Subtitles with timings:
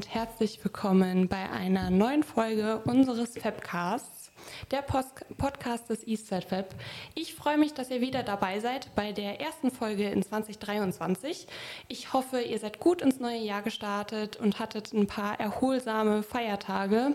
[0.00, 4.32] und herzlich willkommen bei einer neuen Folge unseres Fabcasts,
[4.70, 6.74] der Post Podcast des Eastside Fab.
[7.14, 11.46] Ich freue mich, dass ihr wieder dabei seid bei der ersten Folge in 2023.
[11.88, 17.14] Ich hoffe, ihr seid gut ins neue Jahr gestartet und hattet ein paar erholsame Feiertage.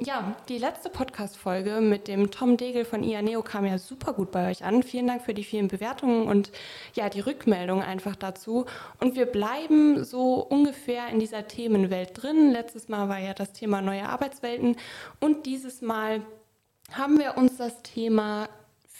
[0.00, 4.48] Ja, die letzte Podcast-Folge mit dem Tom Degel von IANEO kam ja super gut bei
[4.48, 4.84] euch an.
[4.84, 6.52] Vielen Dank für die vielen Bewertungen und
[6.94, 8.66] ja, die Rückmeldung einfach dazu.
[9.00, 12.52] Und wir bleiben so ungefähr in dieser Themenwelt drin.
[12.52, 14.76] Letztes Mal war ja das Thema neue Arbeitswelten
[15.18, 16.22] und dieses Mal
[16.92, 18.48] haben wir uns das Thema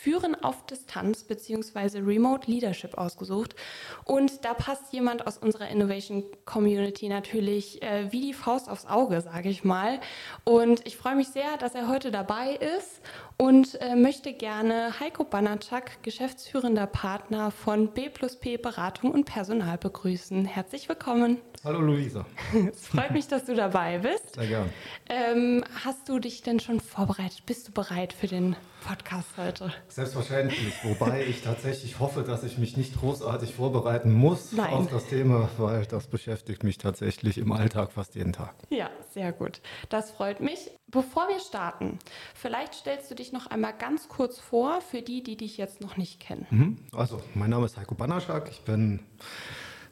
[0.00, 1.98] Führen auf Distanz bzw.
[1.98, 3.56] Remote Leadership ausgesucht.
[4.04, 9.20] Und da passt jemand aus unserer Innovation Community natürlich äh, wie die Faust aufs Auge,
[9.20, 9.98] sage ich mal.
[10.44, 13.00] Und ich freue mich sehr, dass er heute dabei ist
[13.38, 19.78] und äh, möchte gerne Heiko Banatschak, geschäftsführender Partner von B plus P Beratung und Personal
[19.78, 20.44] begrüßen.
[20.44, 21.38] Herzlich willkommen.
[21.62, 22.26] Hallo Luisa.
[22.72, 24.34] es freut mich, dass du dabei bist.
[24.34, 24.70] Sehr gern.
[25.08, 27.44] Ähm, hast du dich denn schon vorbereitet?
[27.46, 29.72] Bist du bereit für den Podcast heute?
[29.88, 34.72] Selbstverständlich, wobei ich tatsächlich hoffe, dass ich mich nicht großartig vorbereiten muss Nein.
[34.72, 38.54] auf das Thema, weil das beschäftigt mich tatsächlich im Alltag fast jeden Tag.
[38.70, 39.60] Ja, sehr gut.
[39.88, 40.70] Das freut mich.
[40.86, 41.98] Bevor wir starten,
[42.34, 45.96] vielleicht stellst du dich noch einmal ganz kurz vor für die, die dich jetzt noch
[45.96, 46.46] nicht kennen.
[46.50, 46.76] Mhm.
[46.92, 48.48] Also, mein Name ist Heiko Banaschak.
[48.48, 49.00] Ich bin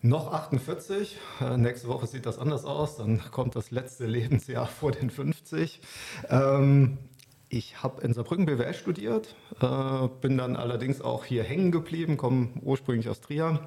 [0.00, 1.18] noch 48.
[1.40, 2.98] Äh, nächste Woche sieht das anders aus.
[2.98, 5.80] Dann kommt das letzte Lebensjahr vor den 50.
[6.30, 6.98] Ähm,
[7.48, 12.48] ich habe in Saarbrücken BWL studiert, äh, bin dann allerdings auch hier hängen geblieben, komme
[12.62, 13.60] ursprünglich aus Trier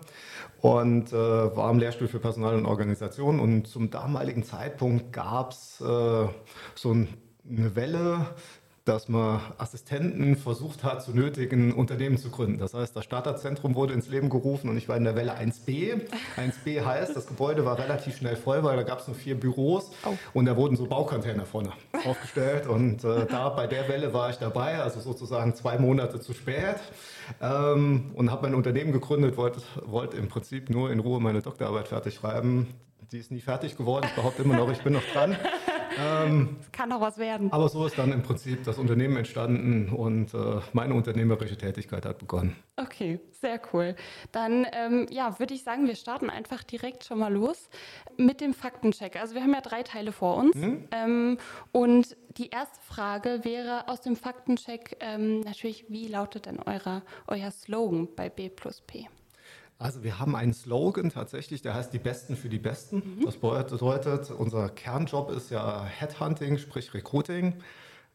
[0.59, 3.39] und äh, war am Lehrstuhl für Personal und Organisation.
[3.39, 6.27] Und zum damaligen Zeitpunkt gab es äh,
[6.75, 7.08] so ein,
[7.49, 8.27] eine Welle
[8.89, 12.57] dass man Assistenten versucht hat, zu nötigen, Unternehmen zu gründen.
[12.57, 16.01] Das heißt, das Starterzentrum wurde ins Leben gerufen und ich war in der Welle 1b.
[16.37, 19.91] 1b heißt, das Gebäude war relativ schnell voll, weil da gab es nur vier Büros
[20.05, 20.17] oh.
[20.33, 21.71] und da wurden so Baucontainer vorne
[22.03, 22.65] aufgestellt.
[22.65, 26.77] Und äh, da bei der Welle war ich dabei, also sozusagen zwei Monate zu spät
[27.41, 31.89] ähm, und habe mein Unternehmen gegründet, wollte wollt im Prinzip nur in Ruhe meine Doktorarbeit
[31.89, 32.73] fertig schreiben.
[33.11, 34.08] Die ist nie fertig geworden.
[34.09, 35.37] Ich behaupte immer noch, ich bin noch dran.
[35.98, 37.52] Ähm, kann noch was werden.
[37.52, 42.20] Aber so ist dann im Prinzip das Unternehmen entstanden und äh, meine unternehmerische Tätigkeit hat
[42.20, 42.55] begonnen.
[42.77, 43.95] Okay, sehr cool.
[44.32, 47.70] Dann ähm, ja, würde ich sagen, wir starten einfach direkt schon mal los
[48.17, 49.16] mit dem Faktencheck.
[49.16, 50.55] Also wir haben ja drei Teile vor uns.
[50.55, 50.88] Mhm.
[50.92, 51.38] Ähm,
[51.72, 57.52] und die erste Frage wäre aus dem Faktencheck ähm, natürlich, wie lautet denn euer, euer
[57.52, 59.08] Slogan bei B plus P?
[59.81, 62.97] Also wir haben einen Slogan tatsächlich, der heißt die Besten für die Besten.
[62.97, 63.25] Mhm.
[63.25, 67.53] Das bedeutet, unser Kernjob ist ja Headhunting, sprich Recruiting,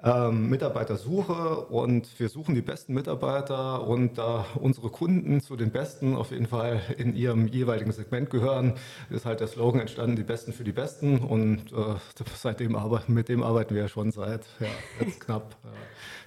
[0.04, 6.14] ähm, Mitarbeitersuche und wir suchen die besten Mitarbeiter und da unsere Kunden zu den Besten
[6.14, 8.74] auf jeden Fall in ihrem jeweiligen Segment gehören,
[9.10, 11.94] ist halt der Slogan entstanden, die Besten für die Besten und äh,
[12.36, 14.66] seitdem arbeiten, mit dem arbeiten wir ja schon seit ja,
[15.00, 15.68] jetzt knapp äh,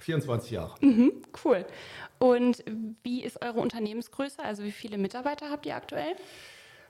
[0.00, 0.78] 24 Jahren.
[0.80, 1.12] Mhm,
[1.44, 1.64] cool.
[2.18, 2.64] Und
[3.04, 4.42] wie ist eure Unternehmensgröße?
[4.42, 6.16] Also wie viele Mitarbeiter habt ihr aktuell?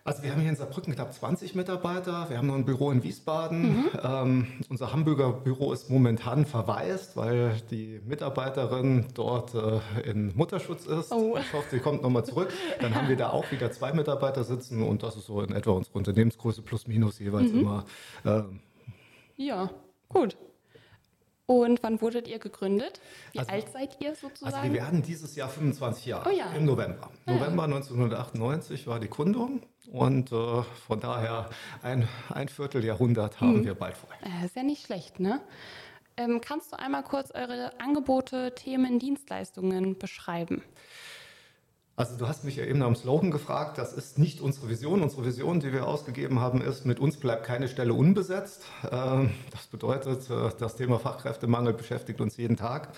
[0.09, 2.31] Also wir haben hier in Saarbrücken knapp 20 Mitarbeiter.
[2.31, 3.77] Wir haben noch ein Büro in Wiesbaden.
[3.77, 3.91] Mhm.
[4.03, 11.13] Ähm, unser Hamburger Büro ist momentan verwaist, weil die Mitarbeiterin dort äh, in Mutterschutz ist.
[11.13, 11.37] Oh.
[11.39, 12.51] Ich hoffe, sie kommt nochmal zurück.
[12.81, 15.73] Dann haben wir da auch wieder zwei Mitarbeiter sitzen und das ist so in etwa
[15.73, 17.61] unsere Unternehmensgröße plus minus jeweils mhm.
[17.61, 17.85] immer.
[18.25, 18.61] Ähm,
[19.37, 19.69] ja,
[20.09, 20.39] gut.
[21.51, 23.01] Und wann wurdet ihr gegründet?
[23.33, 24.55] Wie also, alt seid ihr sozusagen?
[24.55, 26.53] Also wir werden dieses Jahr 25 Jahre, oh ja.
[26.53, 27.11] im November.
[27.27, 27.37] Ja.
[27.37, 31.49] November 1998 war die Gründung und äh, von daher
[31.83, 33.65] ein, ein Vierteljahrhundert haben hm.
[33.65, 34.11] wir bald vor.
[34.23, 35.41] Äh, ist ja nicht schlecht, ne?
[36.19, 40.63] Ähm, kannst du einmal kurz eure Angebote, Themen, Dienstleistungen beschreiben?
[41.99, 43.77] Also du hast mich ja eben dem Slogan gefragt.
[43.77, 45.03] Das ist nicht unsere Vision.
[45.03, 48.67] Unsere Vision, die wir ausgegeben haben, ist, mit uns bleibt keine Stelle unbesetzt.
[48.89, 52.91] Ähm, das bedeutet, äh, das Thema Fachkräftemangel beschäftigt uns jeden Tag.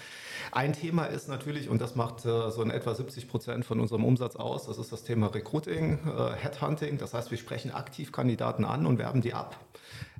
[0.53, 4.05] Ein Thema ist natürlich, und das macht äh, so in etwa 70 Prozent von unserem
[4.05, 6.99] Umsatz aus, das ist das Thema Recruiting, äh, Headhunting.
[6.99, 9.57] Das heißt, wir sprechen aktiv Kandidaten an und werben die ab.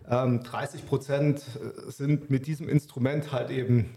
[0.09, 1.43] 30 ähm, Prozent
[1.89, 3.91] sind mit diesem Instrument halt eben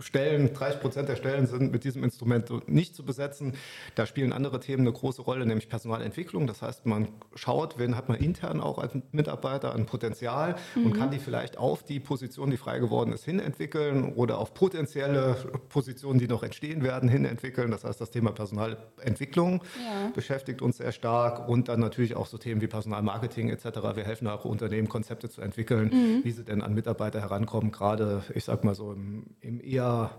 [0.00, 3.54] Stellen, 30 Prozent der Stellen sind mit diesem Instrument nicht zu besetzen.
[3.94, 6.46] Da spielen andere Themen eine große Rolle, nämlich Personalentwicklung.
[6.46, 10.86] Das heißt, man schaut, wen hat man intern auch als Mitarbeiter an Potenzial mhm.
[10.86, 15.36] und kann die vielleicht auf die Position, die frei geworden ist, hinentwickeln oder auf potenzielle
[15.68, 17.70] Positionen, die noch entstehen werden, hinentwickeln.
[17.70, 20.10] Das heißt, das Thema Personalentwicklung ja.
[20.14, 23.64] beschäftigt uns sehr stark und dann natürlich auch so Themen wie Personalmarketing etc.
[23.94, 26.24] Wir helfen auch Unternehmen, Konzepte zu entwickeln, mhm.
[26.24, 30.10] wie sie denn an Mitarbeiter herankommen, gerade, ich sag mal so im, im eher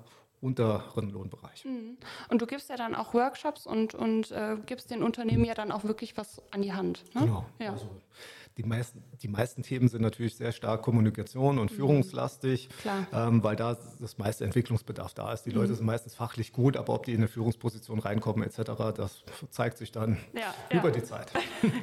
[0.42, 1.66] unteren Lohnbereich.
[1.66, 1.98] Mhm.
[2.30, 5.72] Und du gibst ja dann auch Workshops und, und äh, gibst den Unternehmen ja dann
[5.72, 7.04] auch wirklich was an die Hand.
[7.16, 7.22] Ne?
[7.22, 7.46] Genau.
[7.60, 7.72] Ja.
[7.72, 7.90] Also
[8.58, 11.76] die meisten, die meisten Themen sind natürlich sehr stark Kommunikation und mhm.
[11.76, 12.70] führungslastig,
[13.14, 15.44] ähm, weil da das meiste Entwicklungsbedarf da ist.
[15.44, 15.58] Die mhm.
[15.58, 19.78] Leute sind meistens fachlich gut, aber ob die in eine Führungsposition reinkommen etc., das zeigt
[19.78, 20.96] sich dann ja, über ja.
[20.96, 21.32] die Zeit.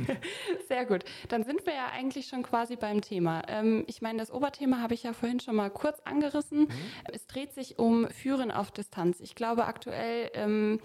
[0.68, 1.04] Sehr gut.
[1.28, 3.42] Dann sind wir ja eigentlich schon quasi beim Thema.
[3.46, 6.62] Ähm, ich meine, das Oberthema habe ich ja vorhin schon mal kurz angerissen.
[6.62, 6.68] Mhm.
[7.12, 9.20] Es dreht sich um Führen auf Distanz.
[9.20, 10.80] Ich glaube, aktuell ähm,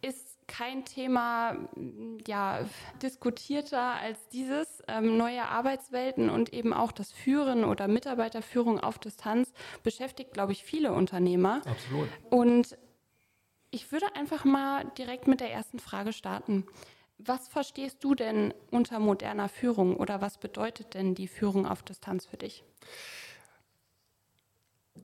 [0.00, 1.56] ist kein Thema
[2.26, 2.60] ja,
[3.02, 4.82] diskutierter als dieses.
[4.88, 9.52] Ähm, neue Arbeitswelten und eben auch das Führen oder Mitarbeiterführung auf Distanz
[9.82, 11.62] beschäftigt, glaube ich, viele Unternehmer.
[11.66, 12.08] Absolut.
[12.30, 12.78] Und
[13.70, 16.66] ich würde einfach mal direkt mit der ersten Frage starten.
[17.18, 22.26] Was verstehst du denn unter moderner Führung oder was bedeutet denn die Führung auf Distanz
[22.26, 22.62] für dich?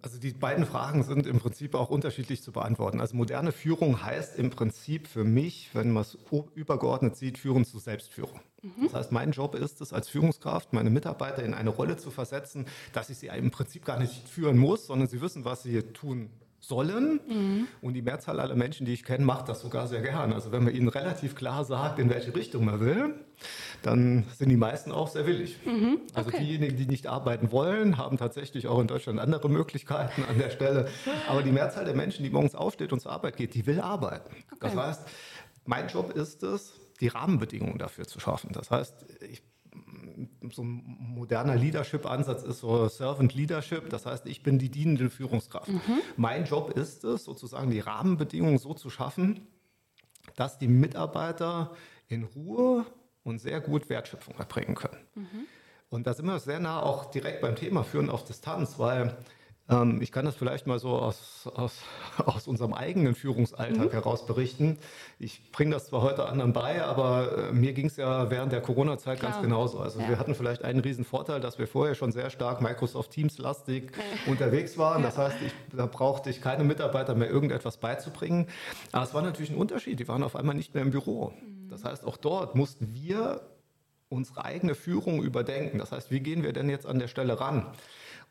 [0.02, 3.00] Also die beiden Fragen sind im Prinzip auch unterschiedlich zu beantworten.
[3.00, 6.18] Also moderne Führung heißt im Prinzip für mich, wenn man es
[6.56, 8.40] übergeordnet sieht, Führen zu Selbstführung.
[8.62, 8.84] Mhm.
[8.84, 12.66] Das heißt, mein Job ist es, als Führungskraft meine Mitarbeiter in eine Rolle zu versetzen,
[12.92, 16.30] dass ich sie im Prinzip gar nicht führen muss, sondern sie wissen, was sie tun
[16.62, 17.20] sollen.
[17.26, 17.68] Mhm.
[17.82, 20.32] Und die Mehrzahl aller Menschen, die ich kenne, macht das sogar sehr gern.
[20.32, 23.14] Also wenn man ihnen relativ klar sagt, in welche Richtung man will,
[23.82, 25.58] dann sind die meisten auch sehr willig.
[25.66, 26.00] Mhm.
[26.14, 26.36] Also okay.
[26.36, 30.50] Also diejenigen, die nicht arbeiten wollen, haben tatsächlich auch in Deutschland andere Möglichkeiten an der
[30.50, 30.88] Stelle.
[31.28, 34.30] Aber die Mehrzahl der Menschen, die morgens aufsteht und zur Arbeit geht, die will arbeiten.
[34.52, 34.58] Okay.
[34.60, 35.02] Das heißt,
[35.64, 38.52] mein Job ist es, die Rahmenbedingungen dafür zu schaffen.
[38.52, 39.42] Das heißt, ich
[40.50, 43.90] so ein moderner Leadership-Ansatz ist so Servant Leadership.
[43.90, 45.68] Das heißt, ich bin die dienende Führungskraft.
[45.68, 46.00] Mhm.
[46.16, 49.46] Mein Job ist es, sozusagen die Rahmenbedingungen so zu schaffen,
[50.36, 51.72] dass die Mitarbeiter
[52.08, 52.86] in Ruhe
[53.24, 54.98] und sehr gut Wertschöpfung erbringen können.
[55.14, 55.46] Mhm.
[55.90, 59.16] Und da sind wir sehr nah auch direkt beim Thema Führen auf Distanz, weil
[60.00, 61.78] ich kann das vielleicht mal so aus, aus,
[62.26, 63.90] aus unserem eigenen Führungsalltag mhm.
[63.92, 64.76] heraus berichten.
[65.18, 68.60] Ich bringe das zwar heute anderen bei, aber äh, mir ging es ja während der
[68.60, 69.78] Corona-Zeit ganz genauso.
[69.78, 70.10] Also ja.
[70.10, 73.92] wir hatten vielleicht einen riesen Vorteil, dass wir vorher schon sehr stark Microsoft Teams-lastig
[74.26, 74.30] äh.
[74.30, 75.02] unterwegs waren.
[75.02, 75.08] Ja.
[75.08, 78.48] Das heißt, ich, da brauchte ich keine Mitarbeiter mehr irgendetwas beizubringen.
[78.90, 79.98] Aber es war natürlich ein Unterschied.
[80.00, 81.32] Die waren auf einmal nicht mehr im Büro.
[81.40, 81.68] Mhm.
[81.70, 83.40] Das heißt, auch dort mussten wir
[84.10, 85.78] unsere eigene Führung überdenken.
[85.78, 87.66] Das heißt, wie gehen wir denn jetzt an der Stelle ran?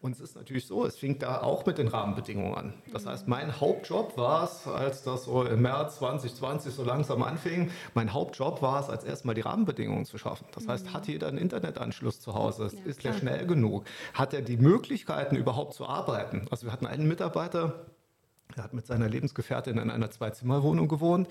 [0.02, 2.74] Und es ist natürlich so, es fing da auch mit den Rahmenbedingungen an.
[2.92, 7.70] Das heißt, mein Hauptjob war es, als das so im März 2020 so langsam anfing,
[7.94, 10.48] mein Hauptjob war es, als erstmal die Rahmenbedingungen zu schaffen.
[10.54, 10.94] Das heißt, mhm.
[10.94, 12.72] hat jeder einen Internetanschluss zu Hause?
[12.74, 13.86] Ja, ist der schnell genug?
[14.16, 16.48] Hat er die Möglichkeiten, überhaupt zu arbeiten?
[16.50, 17.86] Also wir hatten einen Mitarbeiter,
[18.56, 21.28] der hat mit seiner Lebensgefährtin in einer Zwei-Zimmer-Wohnung gewohnt.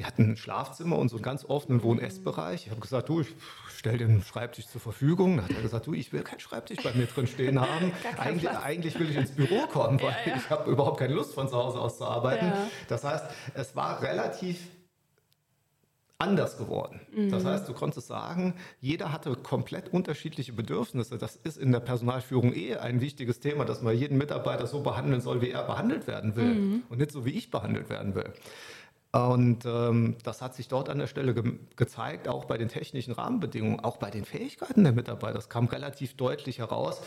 [0.00, 2.64] Die hatten ein Schlafzimmer und so einen ganz offenen Wohn-Essbereich.
[2.64, 3.34] Ich habe gesagt, du, ich
[3.76, 5.36] stell den Schreibtisch zur Verfügung.
[5.36, 7.92] Dann hat er gesagt, du, ich will keinen Schreibtisch bei mir drin stehen haben.
[8.16, 10.36] Eigentlich, eigentlich, will ich ins Büro kommen, weil ja, ja.
[10.38, 12.46] ich habe überhaupt keine Lust von zu Hause aus zu arbeiten.
[12.46, 12.66] Ja.
[12.88, 14.68] Das heißt, es war relativ
[16.16, 17.00] anders geworden.
[17.14, 17.30] Mhm.
[17.30, 21.18] Das heißt, du konntest sagen, jeder hatte komplett unterschiedliche Bedürfnisse.
[21.18, 25.20] Das ist in der Personalführung eh ein wichtiges Thema, dass man jeden Mitarbeiter so behandeln
[25.20, 26.82] soll, wie er behandelt werden will mhm.
[26.88, 28.32] und nicht so, wie ich behandelt werden will.
[29.12, 33.12] Und ähm, das hat sich dort an der Stelle ge gezeigt, auch bei den technischen
[33.12, 35.34] Rahmenbedingungen, auch bei den Fähigkeiten der Mitarbeiter.
[35.34, 37.02] Das kam relativ deutlich heraus.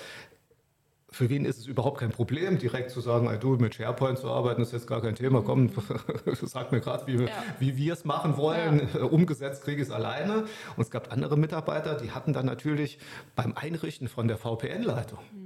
[1.10, 4.64] Für wen ist es überhaupt kein Problem, direkt zu sagen, du, mit SharePoint zu arbeiten,
[4.64, 5.44] ist jetzt gar kein Thema.
[5.44, 5.72] Komm,
[6.42, 7.30] sag mir gerade, wie, ja.
[7.60, 8.90] wie wir es machen wollen.
[8.94, 9.04] Ja.
[9.04, 10.46] Umgesetzt kriege ich es alleine.
[10.76, 12.98] Und es gab andere Mitarbeiter, die hatten dann natürlich
[13.36, 15.20] beim Einrichten von der VPN-Leitung.
[15.32, 15.43] Mhm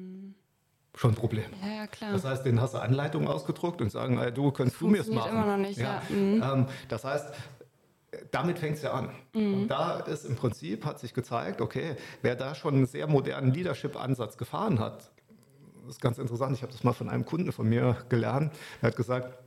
[0.97, 1.45] schon ein Problem.
[1.63, 2.11] Ja, klar.
[2.11, 5.07] Das heißt, den hast du Anleitungen ausgedruckt und sagen, ey, du, kannst du mir es
[5.07, 5.31] machen.
[5.31, 6.01] immer noch nicht, ja.
[6.09, 6.15] ja.
[6.15, 6.43] Mhm.
[6.43, 7.33] Ähm, das heißt,
[8.31, 9.09] damit fängt es ja an.
[9.33, 9.53] Mhm.
[9.53, 13.53] Und da ist im Prinzip, hat sich gezeigt, okay, wer da schon einen sehr modernen
[13.53, 15.11] Leadership-Ansatz gefahren hat,
[15.87, 18.97] ist ganz interessant, ich habe das mal von einem Kunden von mir gelernt, er hat
[18.97, 19.37] gesagt,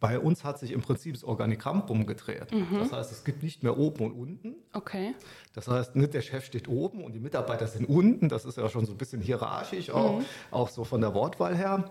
[0.00, 2.52] bei uns hat sich im Prinzip das Organigramm umgedreht.
[2.52, 2.78] Mhm.
[2.78, 4.54] Das heißt, es gibt nicht mehr oben und unten.
[4.72, 5.14] Okay.
[5.54, 8.28] Das heißt, nicht der Chef steht oben und die Mitarbeiter sind unten.
[8.28, 10.24] Das ist ja schon so ein bisschen hierarchisch, auch, mhm.
[10.50, 11.90] auch so von der Wortwahl her.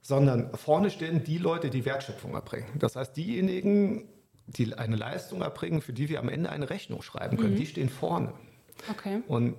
[0.00, 2.68] Sondern vorne stehen die Leute, die Wertschöpfung erbringen.
[2.78, 4.08] Das heißt, diejenigen,
[4.46, 7.58] die eine Leistung erbringen, für die wir am Ende eine Rechnung schreiben können, mhm.
[7.58, 8.32] die stehen vorne.
[8.90, 9.22] Okay.
[9.26, 9.56] Und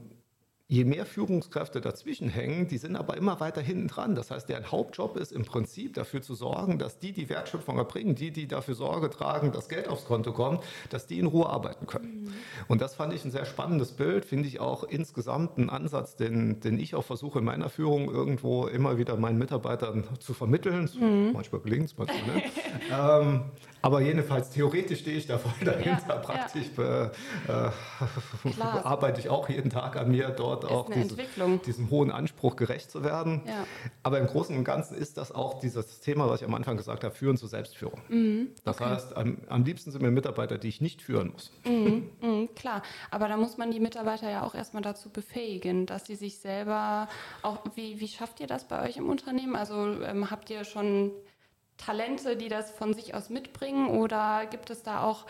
[0.68, 4.16] je mehr Führungskräfte dazwischen hängen, die sind aber immer weiter hinten dran.
[4.16, 8.16] Das heißt, deren Hauptjob ist im Prinzip dafür zu sorgen, dass die die Wertschöpfung erbringen,
[8.16, 11.86] die, die dafür Sorge tragen, dass Geld aufs Konto kommt, dass die in Ruhe arbeiten
[11.86, 12.24] können.
[12.26, 12.34] Mhm.
[12.68, 16.60] Und das fand ich ein sehr spannendes Bild, finde ich auch insgesamt ein Ansatz, den,
[16.62, 20.90] den ich auch versuche in meiner Führung irgendwo immer wieder meinen Mitarbeitern zu vermitteln.
[21.00, 21.34] Mhm.
[21.34, 22.52] Manchmal gelingt es, manchmal nicht.
[22.92, 23.44] ähm,
[23.86, 26.16] aber jedenfalls theoretisch stehe ich da voll dahinter.
[26.16, 27.06] Ja, Praktisch ja.
[27.06, 31.16] Äh, äh, arbeite ich auch jeden Tag an mir dort dort auch diese,
[31.66, 33.42] diesem hohen Anspruch gerecht zu werden.
[33.46, 33.66] Ja.
[34.04, 37.04] Aber im Großen und Ganzen ist das auch dieses Thema, was ich am Anfang gesagt
[37.04, 38.02] habe, Führen zur Selbstführung.
[38.10, 38.50] Mhm.
[38.64, 38.90] Das okay.
[38.90, 41.52] heißt, am, am, liebsten sind mir Mitarbeiter, die ich nicht führen muss.
[41.66, 42.10] Mhm.
[42.22, 46.16] Mhm, klar, aber da muss man die Mitarbeiter ja auch erstmal dazu befähigen, dass sie
[46.16, 47.08] sich selber
[47.42, 49.56] auch, wie, wie schafft ihr das bei euch im Unternehmen?
[49.56, 51.12] Also ähm, habt ihr schon
[51.78, 53.90] Talente, die das von sich aus mitbringen?
[53.90, 55.26] Oder gibt es da auch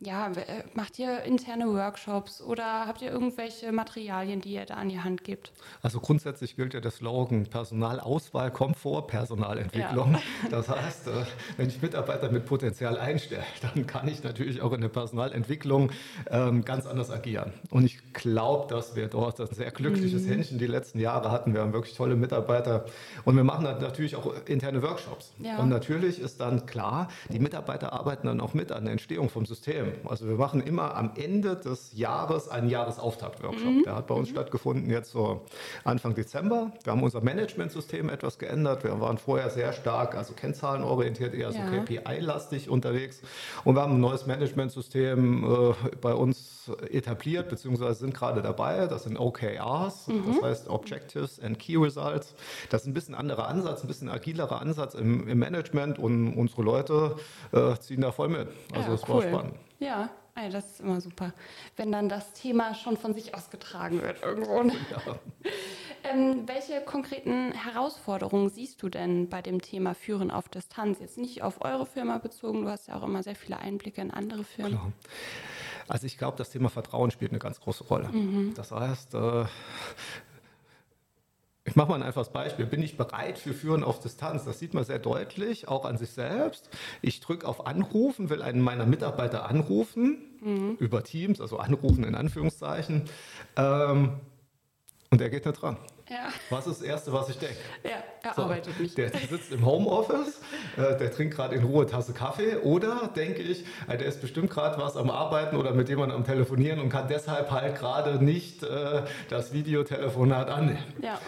[0.00, 4.88] ja, äh, macht ihr interne Workshops oder habt ihr irgendwelche Materialien, die ihr da an
[4.88, 5.52] die Hand gebt?
[5.82, 10.12] Also grundsätzlich gilt ja der Slogan Personalauswahl, Komfort, Personalentwicklung.
[10.14, 10.20] Ja.
[10.50, 11.10] Das heißt, äh,
[11.58, 15.90] wenn ich Mitarbeiter mit Potenzial einstelle, dann kann ich natürlich auch in der Personalentwicklung
[16.30, 17.52] ähm, ganz anders agieren.
[17.70, 20.28] Und ich glaube, dass wir dort ein sehr glückliches mhm.
[20.28, 21.52] Händchen die letzten Jahre hatten.
[21.52, 22.86] Wir haben wirklich tolle Mitarbeiter
[23.24, 25.32] und wir machen natürlich auch interne Workshops.
[25.38, 25.58] Ja.
[25.58, 29.46] Und natürlich ist dann klar, die Mitarbeiter arbeiten dann auch mit an der Entstehung vom
[29.46, 29.89] System.
[30.08, 33.64] Also wir machen immer am Ende des Jahres einen Jahresauftaktworkshop.
[33.64, 33.82] Mhm.
[33.84, 34.34] Der hat bei uns mhm.
[34.34, 35.42] stattgefunden jetzt so
[35.84, 36.72] Anfang Dezember.
[36.84, 38.84] Wir haben unser Managementsystem etwas geändert.
[38.84, 41.52] Wir waren vorher sehr stark, also kennzahlenorientiert, eher ja.
[41.52, 43.22] so KPI-lastig unterwegs.
[43.64, 48.86] Und wir haben ein neues Managementsystem äh, bei uns etabliert, beziehungsweise sind gerade dabei.
[48.86, 50.24] Das sind OKRs, mhm.
[50.26, 52.34] das heißt Objectives and Key Results.
[52.68, 56.62] Das ist ein bisschen anderer Ansatz, ein bisschen agilerer Ansatz im, im Management und unsere
[56.62, 57.16] Leute
[57.52, 58.48] äh, ziehen da voll mit.
[58.72, 59.14] Also es ja, cool.
[59.14, 59.54] war spannend.
[59.80, 60.10] Ja,
[60.48, 61.32] das ist immer super,
[61.76, 64.62] wenn dann das Thema schon von sich ausgetragen wird irgendwo.
[64.62, 64.72] Ne?
[64.90, 65.18] Ja.
[66.04, 70.98] ähm, welche konkreten Herausforderungen siehst du denn bei dem Thema Führen auf Distanz?
[71.00, 74.10] Jetzt nicht auf eure Firma bezogen, du hast ja auch immer sehr viele Einblicke in
[74.10, 74.78] andere Firmen.
[74.78, 74.92] Klar.
[75.88, 78.08] Also ich glaube, das Thema Vertrauen spielt eine ganz große Rolle.
[78.08, 78.54] Mhm.
[78.54, 79.44] Das heißt, äh,
[81.70, 82.66] ich mache mal ein einfaches Beispiel.
[82.66, 84.44] Bin ich bereit für Führen auf Distanz?
[84.44, 86.68] Das sieht man sehr deutlich, auch an sich selbst.
[87.00, 90.76] Ich drücke auf Anrufen, will einen meiner Mitarbeiter anrufen, mhm.
[90.80, 93.04] über Teams, also anrufen in Anführungszeichen.
[93.56, 94.14] Ähm,
[95.10, 95.76] und er geht nicht dran.
[96.08, 96.28] Ja.
[96.50, 97.54] Was ist das Erste, was ich denke?
[97.84, 98.98] Ja, er so, arbeitet nicht.
[98.98, 100.40] Der, der, sitzt im Homeoffice,
[100.76, 104.50] äh, der trinkt gerade in Ruhe Tasse Kaffee oder denke ich, äh, der ist bestimmt
[104.50, 108.64] gerade was am Arbeiten oder mit jemandem am Telefonieren und kann deshalb halt gerade nicht
[108.64, 110.82] äh, das Videotelefonat annehmen.
[111.00, 111.20] Ja.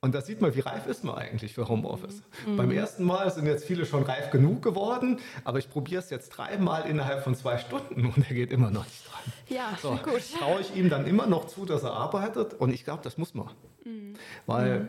[0.00, 2.22] Und da sieht man, wie reif ist man eigentlich für Homeoffice.
[2.46, 2.56] Mhm.
[2.56, 6.28] Beim ersten Mal sind jetzt viele schon reif genug geworden, aber ich probiere es jetzt
[6.28, 9.32] dreimal innerhalb von zwei Stunden und er geht immer noch nicht dran.
[9.48, 10.22] Ja, so, gut.
[10.38, 13.34] Traue ich ihm dann immer noch zu, dass er arbeitet und ich glaube, das muss
[13.34, 13.50] man.
[13.84, 14.14] Mhm.
[14.46, 14.88] Weil mhm.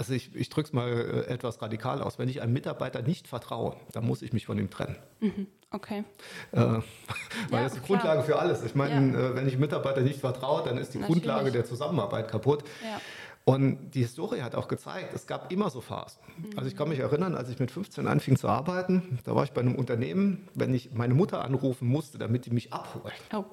[0.00, 2.18] Also ich, ich drücke es mal äh, etwas radikal aus.
[2.18, 4.96] Wenn ich einem Mitarbeiter nicht vertraue, dann muss ich mich von ihm trennen.
[5.20, 5.46] Mhm.
[5.70, 6.04] Okay.
[6.52, 6.82] Äh, weil ja,
[7.50, 7.98] das ist die klar.
[7.98, 8.62] Grundlage für alles.
[8.64, 9.28] Ich meine, ja.
[9.28, 11.22] äh, wenn ich Mitarbeiter nicht vertraue, dann ist die Natürlich.
[11.22, 12.64] Grundlage der Zusammenarbeit kaputt.
[12.82, 12.98] Ja.
[13.44, 16.20] Und die Historie hat auch gezeigt, es gab immer so Phasen.
[16.56, 19.52] Also ich kann mich erinnern, als ich mit 15 anfing zu arbeiten, da war ich
[19.52, 23.12] bei einem Unternehmen, wenn ich meine Mutter anrufen musste, damit die mich abholt.
[23.32, 23.44] Oh.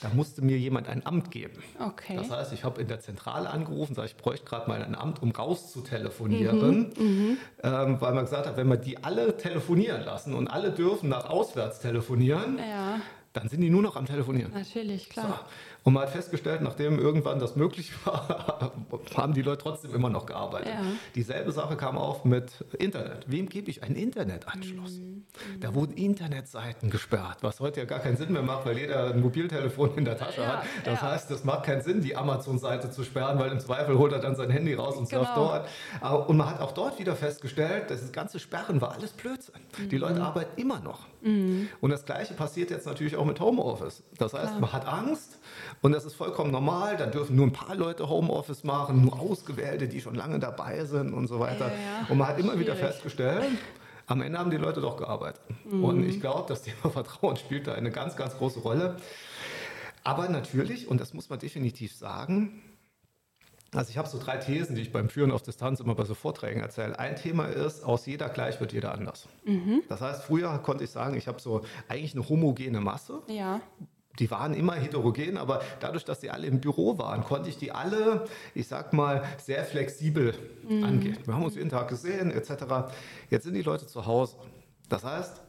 [0.00, 1.62] Da musste mir jemand ein Amt geben.
[1.78, 2.16] Okay.
[2.16, 5.22] Das heißt, ich habe in der Zentrale angerufen, sage ich bräuchte gerade mal ein Amt,
[5.22, 10.34] um rauszutelefonieren, mhm, mhm, ähm, weil man gesagt hat, wenn wir die alle telefonieren lassen
[10.34, 13.00] und alle dürfen nach auswärts telefonieren, ja.
[13.32, 14.52] dann sind die nur noch am Telefonieren.
[14.52, 15.26] Natürlich, klar.
[15.26, 15.77] So.
[15.84, 18.72] Und man hat festgestellt, nachdem irgendwann das möglich war,
[19.16, 20.68] haben die Leute trotzdem immer noch gearbeitet.
[20.68, 20.82] Ja.
[21.14, 23.24] Dieselbe Sache kam auf mit Internet.
[23.26, 24.98] Wem gebe ich einen Internetanschluss?
[24.98, 25.24] Mhm.
[25.60, 29.20] Da wurden Internetseiten gesperrt, was heute ja gar keinen Sinn mehr macht, weil jeder ein
[29.20, 30.64] Mobiltelefon in der Tasche ja, hat.
[30.84, 31.10] Das ja.
[31.10, 34.36] heißt, es macht keinen Sinn, die Amazon-Seite zu sperren, weil im Zweifel holt er dann
[34.36, 35.24] sein Handy raus und genau.
[35.24, 35.68] surft
[36.02, 36.28] dort.
[36.28, 39.60] Und man hat auch dort wieder festgestellt, das ganze Sperren war alles Blödsinn.
[39.78, 39.88] Mhm.
[39.88, 41.06] Die Leute arbeiten immer noch.
[41.22, 41.68] Mhm.
[41.80, 44.02] Und das Gleiche passiert jetzt natürlich auch mit Homeoffice.
[44.18, 44.60] Das heißt, Klar.
[44.60, 45.38] man hat Angst
[45.82, 46.96] und das ist vollkommen normal.
[46.96, 51.12] Da dürfen nur ein paar Leute Homeoffice machen, nur Ausgewählte, die schon lange dabei sind
[51.12, 51.68] und so weiter.
[51.68, 52.06] Ja, ja.
[52.08, 52.66] Und man hat immer Schwierig.
[52.66, 53.46] wieder festgestellt,
[54.06, 55.42] am Ende haben die Leute doch gearbeitet.
[55.70, 55.84] Mhm.
[55.84, 58.96] Und ich glaube, das Thema Vertrauen spielt da eine ganz, ganz große Rolle.
[60.02, 62.62] Aber natürlich, und das muss man definitiv sagen,
[63.74, 66.14] also ich habe so drei Thesen, die ich beim Führen auf Distanz immer bei so
[66.14, 66.98] Vorträgen erzähle.
[66.98, 69.28] Ein Thema ist, aus jeder gleich wird jeder anders.
[69.44, 69.82] Mhm.
[69.90, 73.20] Das heißt, früher konnte ich sagen, ich habe so eigentlich eine homogene Masse.
[73.26, 73.60] Ja.
[74.18, 77.72] Die waren immer heterogen, aber dadurch, dass die alle im Büro waren, konnte ich die
[77.72, 80.34] alle, ich sag mal, sehr flexibel
[80.68, 80.84] mhm.
[80.84, 81.18] angehen.
[81.24, 82.90] Wir haben uns jeden Tag gesehen, etc.
[83.30, 84.36] Jetzt sind die Leute zu Hause.
[84.88, 85.42] Das heißt,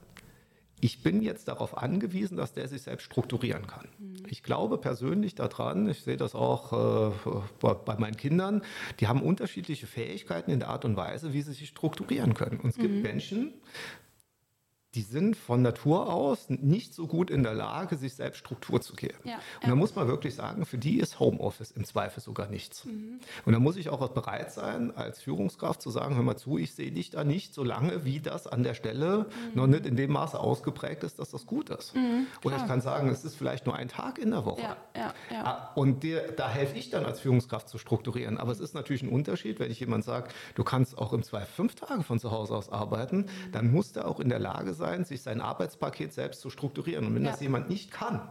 [0.82, 3.88] ich bin jetzt darauf angewiesen, dass der sich selbst strukturieren kann.
[3.98, 4.24] Mhm.
[4.28, 7.12] Ich glaube persönlich daran, ich sehe das auch äh,
[7.60, 8.62] bei meinen Kindern,
[9.00, 12.60] die haben unterschiedliche Fähigkeiten in der Art und Weise, wie sie sich strukturieren können.
[12.60, 13.02] Und es gibt mhm.
[13.02, 13.54] Menschen,
[14.96, 18.96] die sind von Natur aus nicht so gut in der Lage, sich selbst Struktur zu
[18.96, 19.20] geben.
[19.24, 22.86] Ja, und da muss man wirklich sagen, für die ist Homeoffice im Zweifel sogar nichts.
[22.86, 23.20] Mhm.
[23.46, 26.74] Und da muss ich auch bereit sein, als Führungskraft zu sagen, hör mal zu, ich
[26.74, 29.56] sehe dich da nicht, solange wie das an der Stelle mhm.
[29.56, 31.96] noch nicht in dem Maße ausgeprägt ist, dass das gut ist.
[31.96, 34.62] Mhm, Oder ich kann sagen, es ist vielleicht nur ein Tag in der Woche.
[34.62, 35.14] Ja, ja.
[35.44, 38.40] Ah, und der, da helfe ich dann als Führungskraft zu strukturieren.
[38.40, 41.54] Aber es ist natürlich ein Unterschied, wenn ich jemand sage, du kannst auch im Zweifel
[41.54, 43.52] fünf Tage von zu Hause aus arbeiten, mhm.
[43.52, 47.06] dann muss der auch in der Lage sein, sein, sich sein Arbeitspaket selbst zu strukturieren.
[47.06, 47.32] Und wenn ja.
[47.32, 48.22] das jemand nicht kann,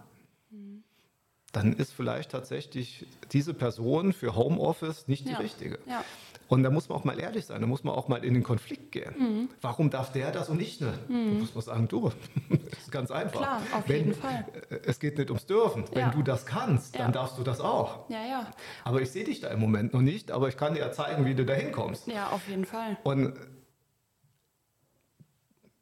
[1.52, 5.38] dann ist vielleicht tatsächlich diese Person für Homeoffice nicht die ja.
[5.38, 5.78] richtige.
[5.86, 6.04] Ja.
[6.48, 8.42] Und da muss man auch mal ehrlich sein, da muss man auch mal in den
[8.42, 9.14] Konflikt gehen.
[9.18, 9.48] Mhm.
[9.60, 11.08] Warum darf der das und ich nicht?
[11.08, 11.34] Mhm.
[11.34, 12.10] Da muss man sagen, du,
[12.70, 13.40] das ist ganz einfach.
[13.40, 14.46] Klar, auf Wenn, jeden Fall.
[14.70, 15.84] Äh, es geht nicht ums Dürfen.
[15.94, 16.06] Ja.
[16.06, 17.10] Wenn du das kannst, dann ja.
[17.10, 18.08] darfst du das auch.
[18.08, 18.50] Ja, ja.
[18.84, 21.24] Aber ich sehe dich da im Moment noch nicht, aber ich kann dir ja zeigen,
[21.26, 22.06] wie du da hinkommst.
[22.06, 22.96] Ja, auf jeden Fall.
[23.04, 23.34] Und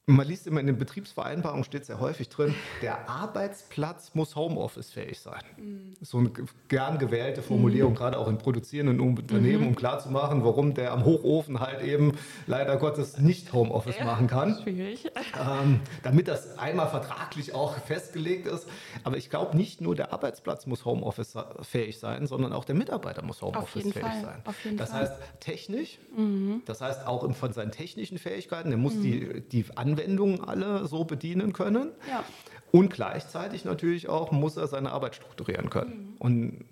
[0.09, 5.43] man liest immer in den Betriebsvereinbarungen, steht sehr häufig drin, der Arbeitsplatz muss Homeoffice-fähig sein.
[5.57, 5.95] Mhm.
[6.01, 6.31] So eine
[6.69, 7.97] gern gewählte Formulierung, mhm.
[7.97, 9.69] gerade auch in produzierenden Unternehmen, mhm.
[9.69, 12.13] um klarzumachen, warum der am Hochofen halt eben
[12.47, 14.61] leider Gottes nicht Homeoffice ja, machen kann.
[14.63, 15.11] Schwierig.
[15.41, 18.69] Ähm, damit das einmal vertraglich auch festgelegt ist.
[19.03, 23.43] Aber ich glaube, nicht nur der Arbeitsplatz muss Homeoffice-fähig sein, sondern auch der Mitarbeiter muss
[23.43, 24.77] Homeoffice-fähig sein.
[24.77, 25.01] das Fall.
[25.01, 26.63] heißt, technisch, mhm.
[26.65, 29.03] das heißt auch von seinen technischen Fähigkeiten, der muss mhm.
[29.03, 31.93] die, die Anwendung Anwendungen alle so bedienen können.
[32.09, 32.25] Ja.
[32.73, 35.91] Und gleichzeitig natürlich auch muss er seine Arbeit strukturieren können.
[35.91, 36.17] Mhm.
[36.19, 36.65] Und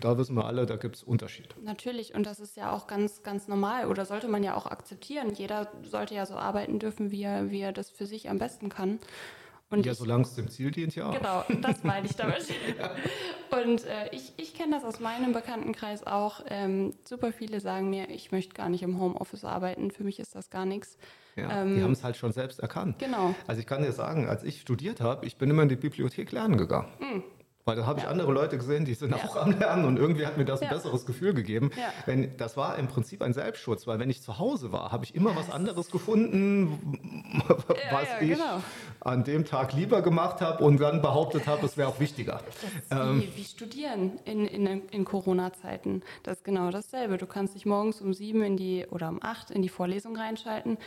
[0.00, 1.48] da wissen wir alle, da gibt es Unterschiede.
[1.62, 5.32] Natürlich, und das ist ja auch ganz, ganz normal oder sollte man ja auch akzeptieren.
[5.34, 8.68] Jeder sollte ja so arbeiten dürfen, wie er, wie er das für sich am besten
[8.68, 8.98] kann.
[9.68, 11.10] Und ja, solange es dem Ziel dient, ja.
[11.10, 12.46] Genau, das meine ich damit.
[13.50, 16.44] Und äh, ich, ich kenne das aus meinem Bekanntenkreis auch.
[16.48, 20.36] Ähm, super viele sagen mir, ich möchte gar nicht im Homeoffice arbeiten, für mich ist
[20.36, 20.98] das gar nichts.
[21.34, 22.98] Ja, ähm, die haben es halt schon selbst erkannt.
[22.98, 23.34] Genau.
[23.46, 26.30] Also ich kann dir sagen, als ich studiert habe, ich bin immer in die Bibliothek
[26.30, 26.88] lernen gegangen.
[27.00, 27.22] Mhm.
[27.66, 30.36] Weil da habe ich andere Leute gesehen, die sind auch am Lernen und irgendwie hat
[30.36, 31.72] mir das ein besseres Gefühl gegeben.
[32.06, 35.16] Wenn, das war im Prinzip ein Selbstschutz, weil wenn ich zu Hause war, habe ich
[35.16, 36.78] immer was anderes gefunden,
[37.90, 38.62] was ich genau.
[39.00, 42.40] an dem Tag lieber gemacht habe und dann behauptet habe, es wäre auch wichtiger.
[42.92, 46.04] Ähm, wie, wie, Studieren in, in, in Corona-Zeiten.
[46.22, 47.16] Das ist genau dasselbe.
[47.16, 50.78] Du kannst dich morgens um sieben in die oder um acht in die Vorlesung reinschalten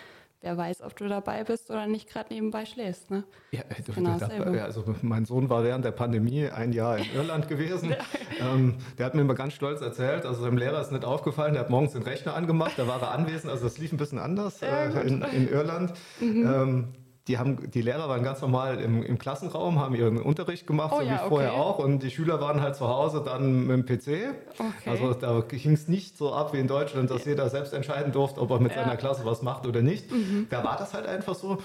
[0.42, 3.12] wer weiß, ob du dabei bist oder nicht gerade nebenbei schläfst.
[3.12, 3.24] Ne?
[3.52, 4.28] Ja, du, genau da,
[4.64, 7.96] also mein Sohn war während der Pandemie ein Jahr in Irland gewesen.
[8.40, 11.64] ähm, der hat mir immer ganz stolz erzählt, also seinem Lehrer ist nicht aufgefallen, der
[11.64, 14.62] hat morgens den Rechner angemacht, da war er anwesend, also das lief ein bisschen anders
[14.62, 15.94] äh, in, in, Irland.
[16.20, 16.46] Mhm.
[16.46, 16.88] Ähm,
[17.28, 21.00] die, haben, die Lehrer waren ganz normal im, im Klassenraum, haben ihren Unterricht gemacht, oh,
[21.00, 21.30] so ja, wie okay.
[21.30, 21.80] vorher auch.
[21.80, 24.34] Und die Schüler waren halt zu Hause dann mit dem PC.
[24.54, 24.90] Okay.
[24.90, 28.42] Also da ging es nicht so ab wie in Deutschland, dass jeder selbst entscheiden durfte,
[28.42, 28.84] ob er mit ja.
[28.84, 30.12] seiner Klasse was macht oder nicht.
[30.12, 30.48] Mhm.
[30.50, 31.60] Da war das halt einfach so.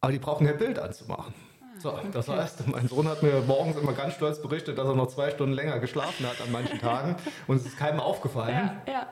[0.00, 1.34] Aber die brauchen kein Bild anzumachen.
[1.60, 2.08] Ah, so, okay.
[2.12, 5.30] das heißt, mein Sohn hat mir morgens immer ganz stolz berichtet, dass er noch zwei
[5.30, 7.16] Stunden länger geschlafen hat an manchen Tagen
[7.48, 8.70] und es ist keinem aufgefallen.
[8.86, 9.06] Ja, ja.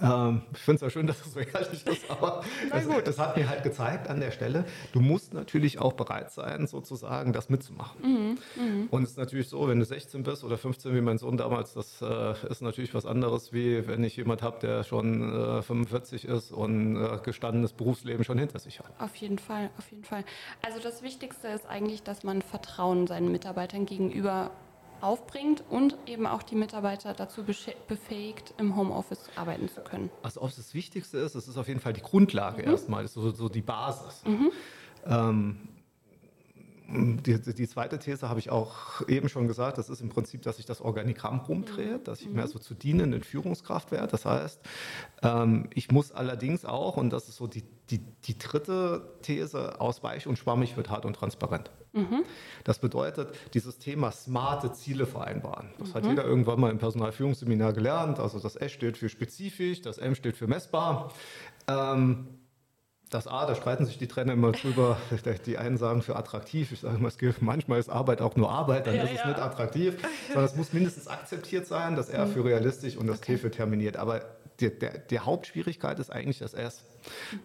[0.00, 3.36] Ähm, ich finde es ja schön, dass es so ehrlich ist, aber das, das, hat
[3.36, 8.00] mir halt gezeigt an der Stelle, du musst natürlich auch bereit sein, sozusagen das mitzumachen.
[8.02, 8.86] Mhm, mh.
[8.90, 11.74] Und es ist natürlich so, wenn du 16 bist oder 15 wie mein Sohn damals,
[11.74, 16.26] das äh, ist natürlich was anderes, wie wenn ich jemand habe, der schon äh, 45
[16.26, 18.92] ist und äh, gestandenes Berufsleben schon hinter sich hat.
[19.00, 20.24] Auf jeden Fall, auf jeden Fall.
[20.62, 24.52] Also das Wichtigste ist eigentlich, dass man Vertrauen seinen Mitarbeitern gegenüber
[25.02, 30.10] aufbringt und eben auch die Mitarbeiter dazu befähigt, im Homeoffice arbeiten zu können.
[30.22, 32.72] Also ob es das Wichtigste ist, das ist auf jeden Fall die Grundlage mhm.
[32.72, 34.22] erstmal, so, so die Basis.
[34.24, 34.52] Mhm.
[35.06, 35.58] Ähm,
[36.94, 40.56] die, die, zweite These habe ich auch eben schon gesagt, das ist im Prinzip, dass
[40.56, 44.08] sich das Organigramm rumdreht, dass ich mehr so zu dienenden Führungskraft werde.
[44.08, 44.60] Das heißt,
[45.22, 50.26] ähm, ich muss allerdings auch, und das ist so die, die, die dritte These, ausweich
[50.26, 51.70] und schwammig wird hart und transparent.
[51.92, 52.24] Mhm.
[52.64, 55.70] Das bedeutet, dieses Thema smarte Ziele vereinbaren.
[55.78, 55.94] Das mhm.
[55.94, 58.18] hat jeder irgendwann mal im Personalführungsseminar gelernt.
[58.18, 61.12] Also das S steht für spezifisch, das M steht für messbar.
[61.68, 62.28] Ähm,
[63.12, 64.96] das A, da streiten sich die Trainer immer drüber.
[65.46, 66.72] Die einen sagen für attraktiv.
[66.72, 69.28] Ich sage immer, manchmal ist Arbeit auch nur Arbeit, dann ja, ist es ja.
[69.28, 69.96] nicht attraktiv.
[70.28, 72.32] Sondern es muss mindestens akzeptiert sein, das R mhm.
[72.32, 73.32] für realistisch und das okay.
[73.32, 73.98] T für terminiert.
[73.98, 74.22] Aber
[74.60, 76.84] die, der, die Hauptschwierigkeit ist eigentlich das S.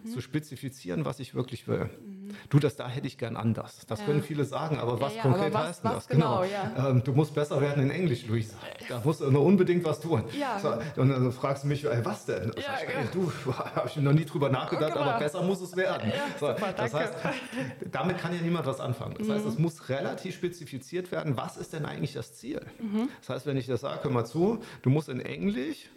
[0.04, 0.10] Mhm.
[0.10, 1.90] Zu spezifizieren, was ich wirklich will.
[2.04, 2.18] Mhm.
[2.48, 3.86] Du, das da hätte ich gern anders.
[3.86, 4.06] Das ja.
[4.06, 6.08] können viele sagen, aber was konkret aber was, heißt was das?
[6.08, 6.42] Genau.
[6.42, 6.88] genau.
[6.88, 8.56] Ähm, du musst besser werden in Englisch, Luisa.
[8.88, 10.24] Da musst du nur unbedingt was tun.
[10.62, 12.52] So, und dann fragst du mich, ey, was denn?
[12.56, 13.32] Ja, ich, ey, du,
[13.74, 15.04] habe ich noch nie drüber nachgedacht, genau.
[15.04, 16.12] aber besser muss es werden.
[16.38, 17.14] So, super, das heißt,
[17.90, 19.14] damit kann ja niemand was anfangen.
[19.18, 19.32] Das mhm.
[19.32, 22.60] heißt, es muss relativ spezifiziert werden, was ist denn eigentlich das Ziel?
[22.78, 23.08] Mhm.
[23.20, 25.90] Das heißt, wenn ich das sage, hör mal zu, du musst in Englisch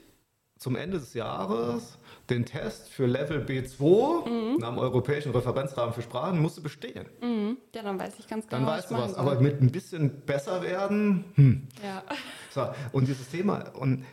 [0.62, 1.98] zum Ende des Jahres
[2.30, 4.58] den Test für Level B2 mhm.
[4.60, 7.08] nach dem europäischen Referenzrahmen für Sprachen musst du bestehen.
[7.20, 7.58] Mhm.
[7.74, 8.68] Ja, dann weiß ich ganz genau.
[8.68, 9.16] Dann weißt du was.
[9.16, 11.26] Aber mit ein bisschen besser werden.
[11.34, 11.68] Hm.
[11.84, 12.04] Ja.
[12.52, 14.06] So, und dieses Thema, und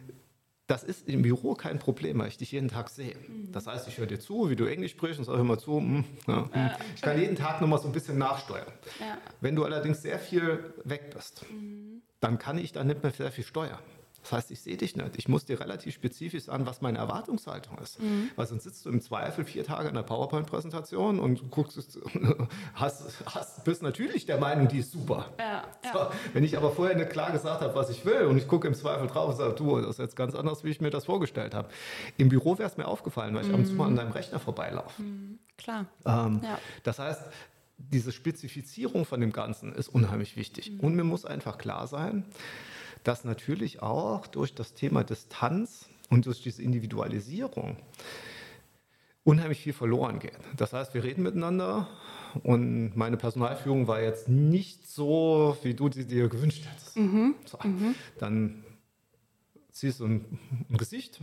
[0.69, 3.15] das ist im Büro kein Problem, weil ich dich jeden Tag sehe.
[3.29, 3.53] Mhm.
[3.53, 5.77] Das heißt, ich höre dir zu, wie du Englisch sprichst und sage immer zu.
[5.77, 6.71] Hm, ja, hm.
[6.95, 8.73] Ich kann jeden Tag nochmal so ein bisschen nachsteuern.
[9.01, 9.19] Ja.
[9.43, 12.01] Wenn du allerdings sehr viel weg bist, mhm.
[12.21, 13.81] dann kann ich da nicht mehr sehr viel steuern.
[14.23, 15.17] Das heißt, ich sehe dich nicht.
[15.17, 18.01] Ich muss dir relativ spezifisch sagen, was meine Erwartungshaltung ist.
[18.03, 18.31] Mhm.
[18.37, 21.99] Weil sonst sitzt du im Zweifel vier Tage in der PowerPoint-Präsentation und guckst,
[22.75, 25.27] hast, hast, bist natürlich der Meinung, die ist super.
[25.39, 26.11] Ja, so, ja.
[26.33, 28.75] Wenn ich aber vorher nicht klar gesagt habe, was ich will und ich gucke im
[28.75, 31.55] Zweifel drauf und sage, du, das ist jetzt ganz anders, wie ich mir das vorgestellt
[31.55, 31.69] habe.
[32.17, 33.55] Im Büro wäre es mir aufgefallen, weil ich mhm.
[33.55, 35.01] ab und zu mal an deinem Rechner vorbeilaufe.
[35.01, 35.39] Mhm.
[35.57, 35.87] Klar.
[36.05, 36.59] Ähm, ja.
[36.83, 37.23] Das heißt,
[37.79, 40.73] diese Spezifizierung von dem Ganzen ist unheimlich wichtig.
[40.73, 40.81] Mhm.
[40.81, 42.25] Und mir muss einfach klar sein,
[43.09, 47.79] dass natürlich auch durch das Thema Distanz und durch diese Individualisierung
[49.25, 50.39] unheimlich viel verloren geht.
[50.59, 51.89] Das heißt, wir reden miteinander
[52.43, 56.99] und meine Personalführung war jetzt nicht so, wie du sie dir gewünscht hättest.
[56.99, 57.35] Mhm.
[57.47, 57.95] So, mhm.
[58.19, 58.63] Dann
[59.73, 61.19] siehst du ein, ein Gesicht,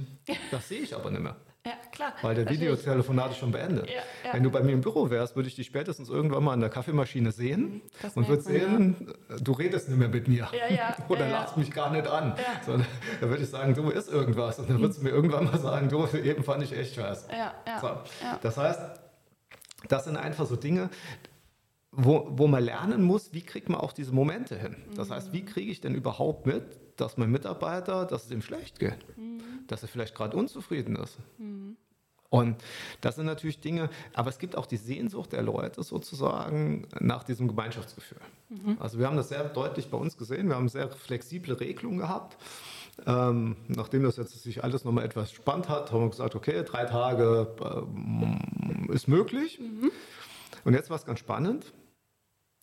[0.50, 1.36] das sehe ich aber nicht mehr.
[1.66, 2.14] Ja, klar.
[2.22, 3.90] Weil der Videotelefonat ist schon beendet.
[3.90, 4.34] Ja, ja.
[4.34, 6.70] Wenn du bei mir im Büro wärst, würde ich dich spätestens irgendwann mal an der
[6.70, 9.38] Kaffeemaschine sehen mhm, das und würde sehen, ja.
[9.38, 10.48] du redest nicht mehr mit mir.
[11.10, 12.36] Oder lachst mich gar nicht an.
[12.66, 12.88] Sondern
[13.20, 14.60] dann würde ich sagen, du ist irgendwas.
[14.60, 17.28] Und dann würdest du mir irgendwann mal sagen, du, eben fand ich echt was.
[17.82, 17.90] So.
[18.44, 18.80] Das heißt,
[19.88, 20.90] das sind einfach so Dinge,
[21.92, 24.76] wo, wo man lernen muss, wie kriegt man auch diese Momente hin.
[24.96, 26.64] Das heißt, wie kriege ich denn überhaupt mit,
[26.98, 29.42] dass mein Mitarbeiter, dass es ihm schlecht geht, mhm.
[29.68, 31.18] dass er vielleicht gerade unzufrieden ist.
[31.38, 31.78] Mhm.
[32.30, 32.58] Und
[33.02, 37.48] das sind natürlich Dinge, aber es gibt auch die Sehnsucht der Leute sozusagen nach diesem
[37.48, 38.20] Gemeinschaftsgefühl.
[38.50, 38.78] Mhm.
[38.80, 42.36] Also wir haben das sehr deutlich bei uns gesehen, wir haben sehr flexible Regelungen gehabt.
[43.06, 46.86] Ähm, nachdem das jetzt sich alles nochmal etwas spannend hat, haben wir gesagt, okay, drei
[46.86, 49.60] Tage äh, ist möglich.
[49.60, 49.92] Mhm.
[50.64, 51.74] Und jetzt war es ganz spannend.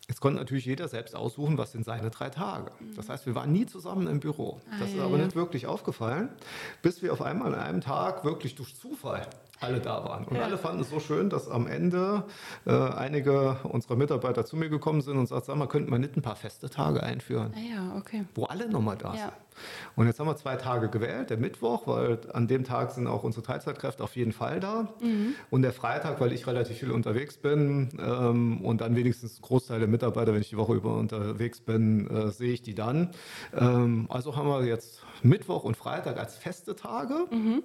[0.09, 2.73] Jetzt konnte natürlich jeder selbst aussuchen, was sind seine drei Tage.
[2.97, 4.61] Das heißt, wir waren nie zusammen im Büro.
[4.81, 6.29] Das ist aber nicht wirklich aufgefallen,
[6.83, 9.27] bis wir auf einmal an einem Tag wirklich durch Zufall
[9.63, 10.25] alle da waren.
[10.25, 10.43] Und ja.
[10.43, 12.25] alle fanden es so schön, dass am Ende
[12.67, 16.17] äh, einige unserer Mitarbeiter zu mir gekommen sind und sagten, sag mal, könnten wir nicht
[16.17, 18.25] ein paar feste Tage einführen, ah ja, okay.
[18.35, 19.33] wo alle nochmal da sind.
[19.97, 23.23] Und jetzt haben wir zwei Tage gewählt, der Mittwoch, weil an dem Tag sind auch
[23.23, 24.89] unsere Teilzeitkräfte auf jeden Fall da.
[25.01, 25.35] Mhm.
[25.51, 29.79] Und der Freitag, weil ich relativ viel unterwegs bin ähm, und dann wenigstens ein Großteil
[29.79, 33.11] der Mitarbeiter, wenn ich die Woche über unterwegs bin, äh, sehe ich die dann.
[33.55, 37.27] Ähm, also haben wir jetzt Mittwoch und Freitag als feste Tage.
[37.31, 37.63] Mhm.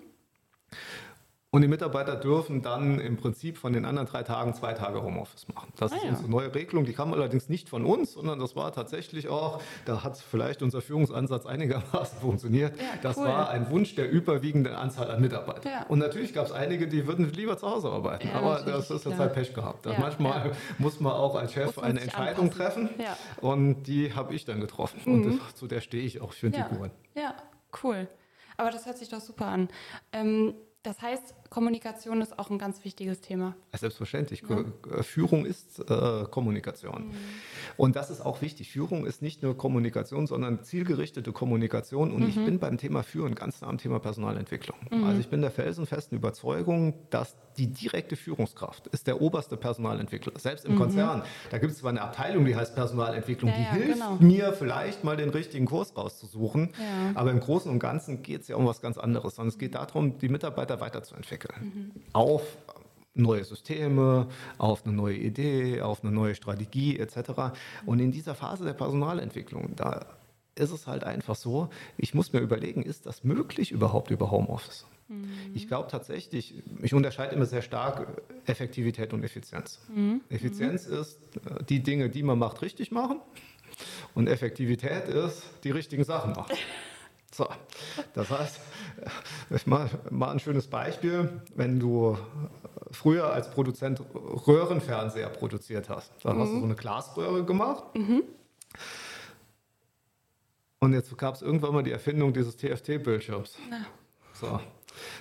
[1.49, 5.47] Und die Mitarbeiter dürfen dann im Prinzip von den anderen drei Tagen zwei Tage Homeoffice
[5.47, 5.71] machen.
[5.77, 6.83] Das ah, ist unsere neue Regelung.
[6.83, 10.81] Die kam allerdings nicht von uns, sondern das war tatsächlich auch, da hat vielleicht unser
[10.81, 12.77] Führungsansatz einigermaßen funktioniert.
[12.77, 13.27] Ja, das cool.
[13.27, 15.71] war ein Wunsch der überwiegenden Anzahl an Mitarbeitern.
[15.71, 15.85] Ja.
[15.87, 18.27] Und natürlich gab es einige, die würden lieber zu Hause arbeiten.
[18.27, 19.85] Ja, aber das ist jetzt halt Pech gehabt.
[19.85, 22.89] manchmal muss man auch als Chef eine Entscheidung anpassen.
[22.89, 23.15] treffen.
[23.39, 24.99] Und die habe ich dann getroffen.
[25.05, 25.13] Mhm.
[25.13, 26.33] Und das, zu der stehe ich auch.
[26.33, 26.91] Ich finde die gut.
[27.15, 27.35] Ja,
[27.83, 28.09] cool.
[28.57, 29.69] Aber das hört sich doch super an.
[30.11, 30.55] Ähm,
[30.87, 33.55] das heißt, Kommunikation ist auch ein ganz wichtiges Thema.
[33.73, 34.43] Selbstverständlich.
[34.49, 35.03] Ja.
[35.03, 37.07] Führung ist äh, Kommunikation.
[37.07, 37.13] Mhm.
[37.77, 38.71] Und das ist auch wichtig.
[38.71, 42.11] Führung ist nicht nur Kommunikation, sondern zielgerichtete Kommunikation.
[42.11, 42.29] Und mhm.
[42.29, 44.77] ich bin beim Thema Führen ganz nah am Thema Personalentwicklung.
[44.91, 45.03] Mhm.
[45.03, 50.33] Also ich bin der felsenfesten Überzeugung, dass die direkte Führungskraft ist der oberste Personalentwickler.
[50.37, 50.79] Selbst im mhm.
[50.79, 51.23] Konzern.
[51.49, 54.17] Da gibt es zwar eine Abteilung, die heißt Personalentwicklung, ja, die ja, hilft genau.
[54.19, 56.73] mir vielleicht mal den richtigen Kurs rauszusuchen.
[57.15, 59.35] Aber im Großen und Ganzen geht es ja um was ganz anderes.
[59.35, 61.36] Sondern es geht darum, die Mitarbeiter weiterzuentwickeln.
[61.59, 61.91] Mhm.
[62.13, 62.43] Auf
[63.13, 67.57] neue Systeme, auf eine neue Idee, auf eine neue Strategie etc.
[67.85, 70.05] Und in dieser Phase der Personalentwicklung, da
[70.55, 74.85] ist es halt einfach so, ich muss mir überlegen, ist das möglich überhaupt über Homeoffice?
[75.07, 75.29] Mhm.
[75.53, 79.79] Ich glaube tatsächlich, ich unterscheide immer sehr stark Effektivität und Effizienz.
[79.93, 80.21] Mhm.
[80.29, 80.97] Effizienz mhm.
[80.97, 83.19] ist äh, die Dinge, die man macht, richtig machen.
[84.15, 86.55] Und Effektivität ist die richtigen Sachen machen.
[87.37, 87.47] So,
[88.15, 88.59] das heißt,
[89.51, 91.39] ich mache mal ein schönes Beispiel.
[91.53, 92.17] Wenn du
[92.89, 96.41] früher als Produzent Röhrenfernseher produziert hast, dann mhm.
[96.41, 97.83] hast du so eine Glasröhre gemacht.
[97.93, 98.23] Mhm.
[100.79, 103.55] Und jetzt gab es irgendwann mal die Erfindung dieses TFT-Bildschirms.
[104.33, 104.59] So,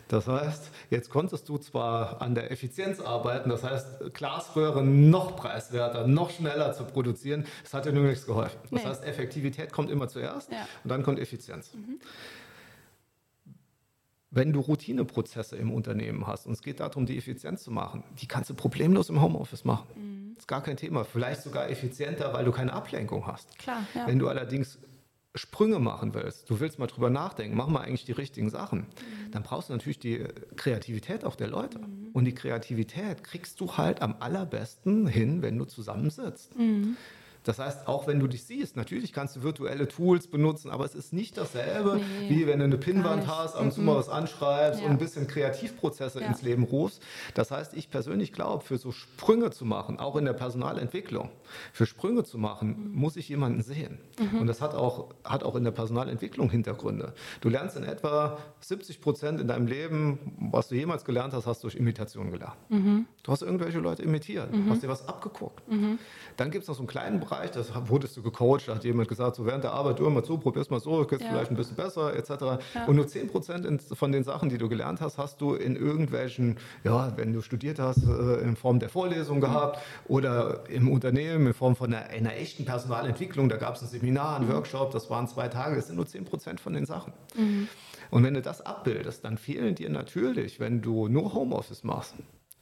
[0.09, 6.07] das heißt, jetzt konntest du zwar an der Effizienz arbeiten, das heißt, Glasröhren noch preiswerter,
[6.07, 8.59] noch schneller zu produzieren, das hat dir nur nichts geholfen.
[8.63, 8.89] Das nee.
[8.89, 10.67] heißt, Effektivität kommt immer zuerst ja.
[10.85, 11.75] und dann kommt Effizienz.
[11.75, 12.01] Mhm.
[14.31, 18.27] Wenn du Routineprozesse im Unternehmen hast und es geht darum, die Effizienz zu machen, die
[18.27, 19.87] kannst du problemlos im Homeoffice machen.
[19.95, 20.35] Mhm.
[20.35, 21.05] Das ist gar kein Thema.
[21.05, 23.59] Vielleicht sogar effizienter, weil du keine Ablenkung hast.
[23.59, 24.07] Klar, ja.
[24.07, 24.79] Wenn du allerdings
[25.37, 29.31] Sprünge machen willst, du willst mal drüber nachdenken, mach mal eigentlich die richtigen Sachen, mhm.
[29.33, 30.25] dann brauchst du natürlich die
[30.57, 31.79] Kreativität auch der Leute.
[31.79, 32.11] Mhm.
[32.13, 36.57] Und die Kreativität kriegst du halt am allerbesten hin, wenn du zusammensitzt.
[36.59, 36.97] Mhm.
[37.47, 40.97] Das heißt, auch wenn du dich siehst, natürlich kannst du virtuelle Tools benutzen, aber es
[40.97, 44.09] ist nicht dasselbe, nee, wie wenn du eine Pinnwand hast, ab und zu mal was
[44.09, 44.87] anschreibst ja.
[44.87, 46.27] und ein bisschen Kreativprozesse ja.
[46.27, 47.01] ins Leben rufst.
[47.35, 51.31] Das heißt, ich persönlich glaube, für so Sprünge zu machen, auch in der Personalentwicklung,
[51.73, 53.01] für Sprünge zu machen, mhm.
[53.01, 53.99] muss ich jemanden sehen.
[54.19, 54.41] Mhm.
[54.41, 57.13] Und das hat auch, hat auch in der Personalentwicklung Hintergründe.
[57.43, 60.19] Du lernst in etwa 70 Prozent in deinem Leben,
[60.51, 62.57] was du jemals gelernt hast, hast du durch Imitation gelernt.
[62.71, 63.07] Mhm.
[63.23, 64.69] Du hast irgendwelche Leute imitiert, mhm.
[64.69, 65.63] hast dir was abgeguckt.
[65.71, 66.01] Mhm.
[66.37, 69.09] Dann gibt es noch so einen kleinen Bereich, Bereich, das wurdest du gecoacht, hat jemand
[69.09, 71.31] gesagt, so während der Arbeit, du mal so, probier's mal so, geht's ja.
[71.31, 72.31] vielleicht ein bisschen besser, etc.
[72.75, 72.85] Ja.
[72.87, 76.59] Und nur 10 Prozent von den Sachen, die du gelernt hast, hast du in irgendwelchen,
[76.85, 81.55] ja, wenn du studiert hast, äh, in Form der Vorlesung gehabt oder im Unternehmen in
[81.55, 84.55] Form von einer, einer echten Personalentwicklung, da gab es ein Seminar, einen mhm.
[84.55, 87.13] Workshop, das waren zwei Tage, das sind nur 10 Prozent von den Sachen.
[87.37, 87.69] Mhm.
[88.11, 92.15] Und wenn du das abbildest, dann fehlen dir natürlich, wenn du nur Homeoffice machst,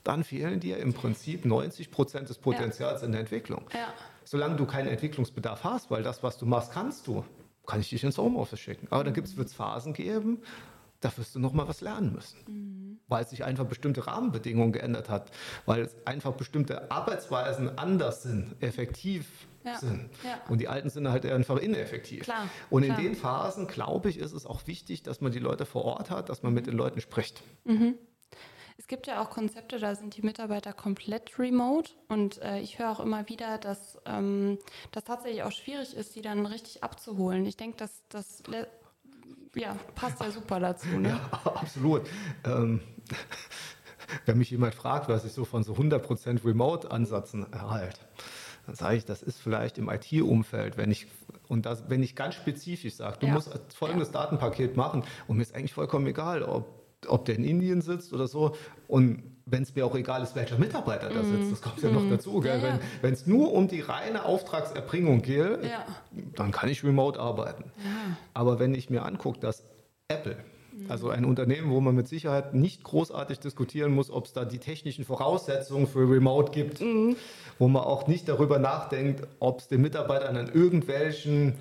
[0.02, 3.06] dann fehlen dir im Prinzip 90 Prozent des Potenzials ja.
[3.06, 3.62] in der Entwicklung.
[3.72, 3.92] Ja.
[4.24, 7.24] Solange du keinen Entwicklungsbedarf hast, weil das, was du machst, kannst du,
[7.66, 8.88] kann ich dich ins Homeoffice schicken.
[8.90, 10.42] Aber dann wird es Phasen geben,
[11.04, 12.98] da wirst du noch mal was lernen müssen, mhm.
[13.08, 15.30] weil sich einfach bestimmte Rahmenbedingungen geändert hat,
[15.66, 19.76] weil einfach bestimmte Arbeitsweisen anders sind, effektiv ja.
[19.76, 20.10] sind.
[20.24, 20.40] Ja.
[20.48, 22.24] Und die alten sind halt einfach ineffektiv.
[22.24, 23.02] Klar, und in klar.
[23.02, 26.30] den Phasen, glaube ich, ist es auch wichtig, dass man die Leute vor Ort hat,
[26.30, 27.42] dass man mit den Leuten spricht.
[27.64, 27.96] Mhm.
[28.76, 32.90] Es gibt ja auch Konzepte, da sind die Mitarbeiter komplett remote und äh, ich höre
[32.90, 34.58] auch immer wieder, dass ähm,
[34.90, 37.46] das tatsächlich auch schwierig ist, die dann richtig abzuholen.
[37.46, 38.42] Ich denke, dass das
[39.54, 40.88] ja, passt ja super dazu.
[40.88, 41.08] Ne?
[41.44, 42.02] Ja, absolut.
[42.44, 42.80] Ähm,
[44.26, 48.00] wenn mich jemand fragt, was ich so von so 100% Remote-Ansätzen erhalte,
[48.66, 51.06] dann sage ich, das ist vielleicht im IT-Umfeld, wenn ich
[51.48, 53.34] und das, wenn ich ganz spezifisch sage, du ja.
[53.34, 54.14] musst folgendes ja.
[54.14, 58.26] Datenpaket machen und mir ist eigentlich vollkommen egal, ob ob der in Indien sitzt oder
[58.26, 58.54] so.
[58.88, 62.02] Und wenn es mir auch egal ist, welcher Mitarbeiter da sitzt, das kommt ja noch
[62.02, 62.10] mhm.
[62.10, 62.40] dazu.
[62.40, 62.60] Gell?
[62.60, 62.80] Ja, ja.
[63.02, 65.84] Wenn es nur um die reine Auftragserbringung geht, ja.
[66.34, 67.64] dann kann ich remote arbeiten.
[68.32, 69.62] Aber wenn ich mir angucke, dass
[70.08, 70.36] Apple,
[70.72, 70.90] mhm.
[70.90, 74.58] also ein Unternehmen, wo man mit Sicherheit nicht großartig diskutieren muss, ob es da die
[74.58, 77.16] technischen Voraussetzungen für Remote gibt, mhm.
[77.58, 81.56] wo man auch nicht darüber nachdenkt, ob es den Mitarbeitern an irgendwelchen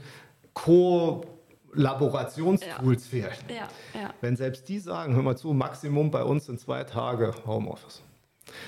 [0.53, 1.25] Co-
[1.73, 3.09] Laborationstools ja.
[3.09, 3.37] fehlen.
[3.49, 4.13] Ja, ja.
[4.21, 8.03] Wenn selbst die sagen, hör mal zu, Maximum bei uns sind zwei Tage Homeoffice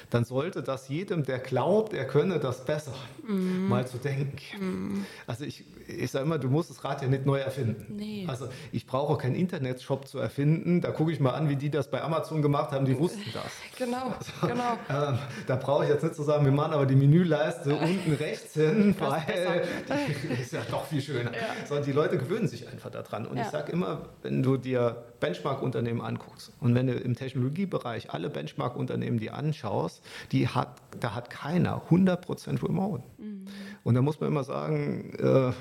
[0.10, 2.94] dann sollte das jedem, der glaubt, er könne das besser,
[3.28, 3.68] mm.
[3.68, 4.38] mal zu denken.
[4.60, 5.06] Mm.
[5.28, 7.96] Also ich, ich sage immer, du musst das Rad ja nicht neu erfinden.
[7.96, 8.26] Nee.
[8.28, 10.82] Also ich brauche keinen Internetshop zu erfinden.
[10.82, 13.44] Da gucke ich mal an, wie die das bei Amazon gemacht haben, die wussten das.
[13.78, 14.78] Genau, also, genau.
[14.90, 18.54] Ähm, da brauche ich jetzt nicht zu sagen, wir machen aber die Menüleiste unten rechts
[18.54, 19.64] hin, weil
[20.30, 21.34] die ist ja doch viel schöner.
[21.34, 21.68] Ja.
[21.68, 23.26] Sondern die Leute gewöhnen sich einfach daran.
[23.26, 23.44] Und ja.
[23.44, 29.20] ich sage immer, wenn du dir Benchmark-Unternehmen anguckst und wenn du im Technologiebereich alle Benchmark-Unternehmen
[29.20, 33.04] die anschaust, aus, die hat, da hat keiner 100% Remote.
[33.18, 33.46] Mhm.
[33.84, 35.54] Und da muss man immer sagen, äh,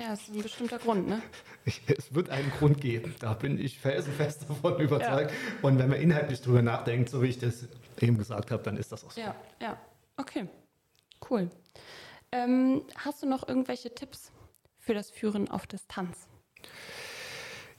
[0.00, 1.20] ja, das ist ein bestimmter Grund, ne?
[1.86, 5.30] Es wird einen Grund geben, da bin ich felsenfest davon überzeugt.
[5.30, 5.68] Ja.
[5.68, 7.68] Und wenn man inhaltlich drüber nachdenkt, so wie ich das
[8.00, 9.20] eben gesagt habe, dann ist das auch so.
[9.20, 9.76] Ja, ja,
[10.16, 10.48] okay,
[11.28, 11.50] cool.
[12.32, 14.32] Ähm, hast du noch irgendwelche Tipps
[14.78, 16.28] für das Führen auf Distanz?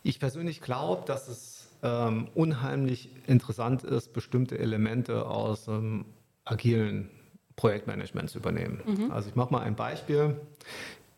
[0.03, 6.05] Ich persönlich glaube, dass es ähm, unheimlich interessant ist, bestimmte Elemente aus ähm,
[6.45, 7.09] agilen
[7.55, 8.81] Projektmanagements übernehmen.
[8.85, 9.11] Mhm.
[9.11, 10.39] Also ich mache mal ein Beispiel.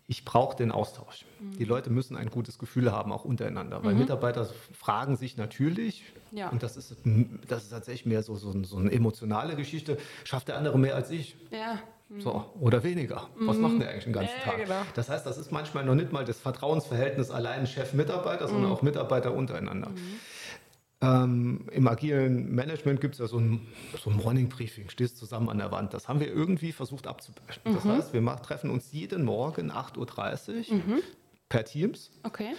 [0.07, 1.25] Ich brauche den Austausch.
[1.39, 1.57] Mhm.
[1.57, 4.01] Die Leute müssen ein gutes Gefühl haben, auch untereinander, weil mhm.
[4.01, 6.49] Mitarbeiter fragen sich natürlich, ja.
[6.49, 6.95] und das ist,
[7.47, 11.09] das ist tatsächlich mehr so, so, so, eine emotionale Geschichte, schafft der andere mehr als
[11.09, 11.37] ich?
[11.51, 11.79] Ja.
[12.19, 13.27] So, oder weniger.
[13.39, 14.57] Was macht der eigentlich den ganzen Tag?
[14.57, 14.81] Genau.
[14.93, 18.75] Das heißt, das ist manchmal noch nicht mal das Vertrauensverhältnis allein Chef-Mitarbeiter, sondern mhm.
[18.75, 19.89] auch Mitarbeiter untereinander.
[19.89, 20.19] Mhm.
[21.01, 23.67] Ähm, Im agilen Management gibt es ja so ein,
[24.01, 25.93] so ein Morning Briefing, stehst zusammen an der Wand.
[25.93, 27.55] Das haben wir irgendwie versucht abzubilden.
[27.65, 27.73] Mhm.
[27.73, 31.01] Das heißt, wir machen, treffen uns jeden Morgen 8.30 Uhr mhm.
[31.49, 32.11] per Teams.
[32.23, 32.53] Okay.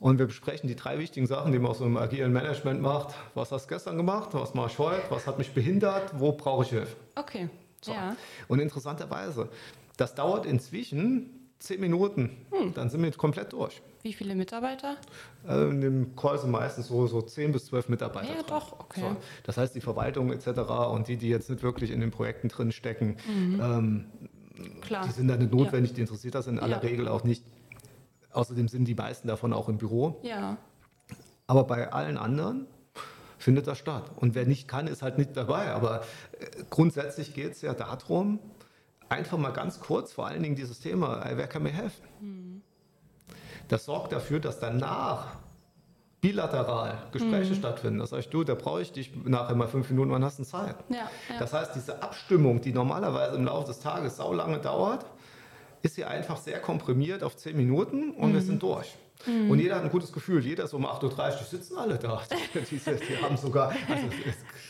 [0.00, 3.14] Und wir besprechen die drei wichtigen Sachen, die man aus so einem agilen Management macht.
[3.34, 4.28] Was hast du gestern gemacht?
[4.32, 5.02] Was mache ich heute?
[5.08, 6.20] Was hat mich behindert?
[6.20, 6.96] Wo brauche ich Hilfe?
[7.16, 7.48] Okay.
[7.82, 7.92] So.
[7.92, 8.16] Ja.
[8.48, 9.48] Und interessanterweise,
[9.96, 12.74] das dauert inzwischen zehn Minuten, hm.
[12.74, 13.82] dann sind wir komplett durch.
[14.02, 14.96] Wie viele Mitarbeiter?
[15.46, 18.28] Äh, in dem Call sind meistens so, so 10 bis 12 Mitarbeiter.
[18.28, 18.60] Ja, dran.
[18.60, 19.00] doch, okay.
[19.00, 20.48] So, das heißt, die Verwaltung etc.
[20.92, 23.60] und die, die jetzt nicht wirklich in den Projekten drin stecken, mhm.
[23.60, 24.06] ähm,
[24.82, 25.04] Klar.
[25.04, 25.96] die sind da nicht notwendig, ja.
[25.96, 26.88] die interessiert das in aller ja.
[26.88, 27.44] Regel auch nicht.
[28.32, 30.20] Außerdem sind die meisten davon auch im Büro.
[30.22, 30.58] Ja.
[31.46, 32.66] Aber bei allen anderen
[33.48, 34.10] findet das statt.
[34.16, 35.70] Und wer nicht kann, ist halt nicht dabei.
[35.70, 36.02] Aber
[36.38, 38.40] äh, grundsätzlich geht es ja darum,
[39.08, 42.06] einfach mal ganz kurz, vor allen Dingen dieses Thema, wer kann mir helfen?
[42.20, 42.62] Mhm.
[43.68, 45.36] Das sorgt dafür, dass danach
[46.20, 47.58] bilateral Gespräche mhm.
[47.58, 48.00] stattfinden.
[48.00, 50.76] Das heißt, du, da brauche ich dich nachher mal fünf Minuten, wann hast du Zeit?
[50.90, 51.38] Ja, ja.
[51.38, 55.06] Das heißt, diese Abstimmung, die normalerweise im Laufe des Tages sau lange dauert,
[55.80, 58.34] ist hier einfach sehr komprimiert auf zehn Minuten und mhm.
[58.34, 58.94] wir sind durch.
[59.26, 59.50] Mhm.
[59.50, 60.44] Und jeder hat ein gutes Gefühl.
[60.44, 62.22] Jeder ist um 8.30 Uhr, sitzen alle da.
[62.54, 63.70] Die, die, haben sogar.
[63.88, 64.06] Also,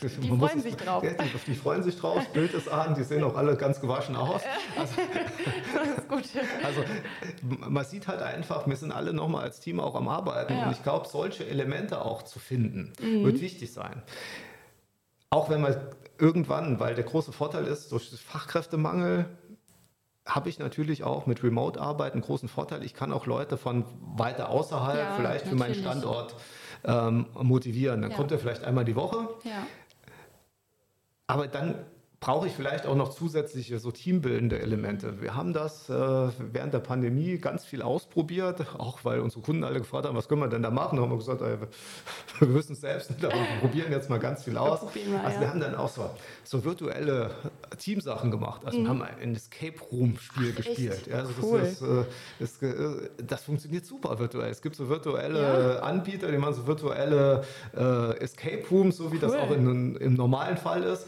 [0.01, 1.03] es, die freuen muss, sich drauf.
[1.03, 4.15] Ja, die, die, freuen sich drauf, Bild ist an, die sehen auch alle ganz gewaschen
[4.15, 4.41] aus.
[4.77, 4.93] Also,
[5.73, 6.43] das ist gut.
[6.63, 6.83] Also
[7.41, 10.53] man sieht halt einfach, wir sind alle nochmal als Team auch am Arbeiten.
[10.53, 10.65] Ja.
[10.65, 13.25] Und ich glaube, solche Elemente auch zu finden, mhm.
[13.25, 14.01] wird wichtig sein.
[15.29, 15.75] Auch wenn man
[16.17, 19.25] irgendwann, weil der große Vorteil ist, durch Fachkräftemangel
[20.29, 22.83] habe ich natürlich auch mit Remote-Arbeit einen großen Vorteil.
[22.83, 25.49] Ich kann auch Leute von weiter außerhalb ja, vielleicht natürlich.
[25.49, 26.35] für meinen Standort
[26.83, 28.01] ähm, motivieren.
[28.01, 28.17] Dann ja.
[28.17, 29.27] kommt er vielleicht einmal die Woche.
[29.43, 29.65] Ja.
[31.27, 31.85] Aber dann
[32.19, 35.21] brauche ich vielleicht auch noch zusätzliche so teambildende Elemente.
[35.21, 39.79] Wir haben das äh, während der Pandemie ganz viel ausprobiert, auch weil unsere Kunden alle
[39.79, 40.97] gefragt haben, was können wir denn da machen?
[40.97, 41.57] Da haben wir gesagt, ey,
[42.39, 44.81] wir wissen es selbst nicht, aber wir probieren jetzt mal ganz viel aus.
[44.93, 46.09] Wir also wir haben dann auch so,
[46.43, 47.31] so virtuelle
[47.77, 48.65] Teamsachen gemacht.
[48.65, 48.83] Also mhm.
[48.83, 51.07] wir haben ein Escape Room Spiel Ach, gespielt.
[51.07, 51.59] Ja, also cool.
[51.59, 52.03] das, ist, äh,
[52.39, 54.49] das, äh, das, funktioniert super virtuell.
[54.49, 55.79] Es gibt so virtuelle ja.
[55.79, 59.21] Anbieter, die machen so virtuelle äh, Escape Rooms, so wie cool.
[59.21, 61.07] das auch in, im normalen Fall ist.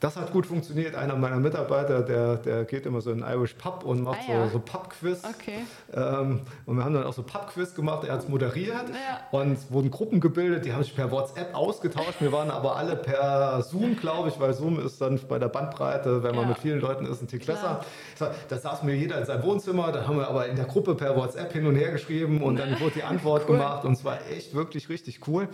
[0.00, 0.94] Das hat gut funktioniert.
[0.94, 4.44] Einer meiner Mitarbeiter, der, der geht immer so in Irish Pub und macht ah, ja.
[4.46, 5.22] so, so Pub-Quiz.
[5.24, 5.64] Okay.
[5.94, 8.04] Ähm, und wir haben dann auch so Pub-Quiz gemacht.
[8.06, 9.38] Er hat es moderiert ja.
[9.38, 10.66] und es wurden Gruppen gebildet.
[10.66, 12.20] Die haben sich per WhatsApp ausgetauscht.
[12.20, 16.22] Wir waren aber alle per Zoom, glaube ich, weil Zoom ist dann bei der Bandbreite,
[16.22, 16.48] wenn man ja.
[16.50, 17.80] mit vielen Leuten ist, ein Tick besser.
[18.18, 19.92] Da saß mir jeder in seinem Wohnzimmer.
[19.92, 22.78] Da haben wir aber in der Gruppe per WhatsApp hin und her geschrieben und dann
[22.80, 23.56] wurde die Antwort cool.
[23.56, 23.84] gemacht.
[23.84, 25.48] Und es war echt wirklich richtig cool.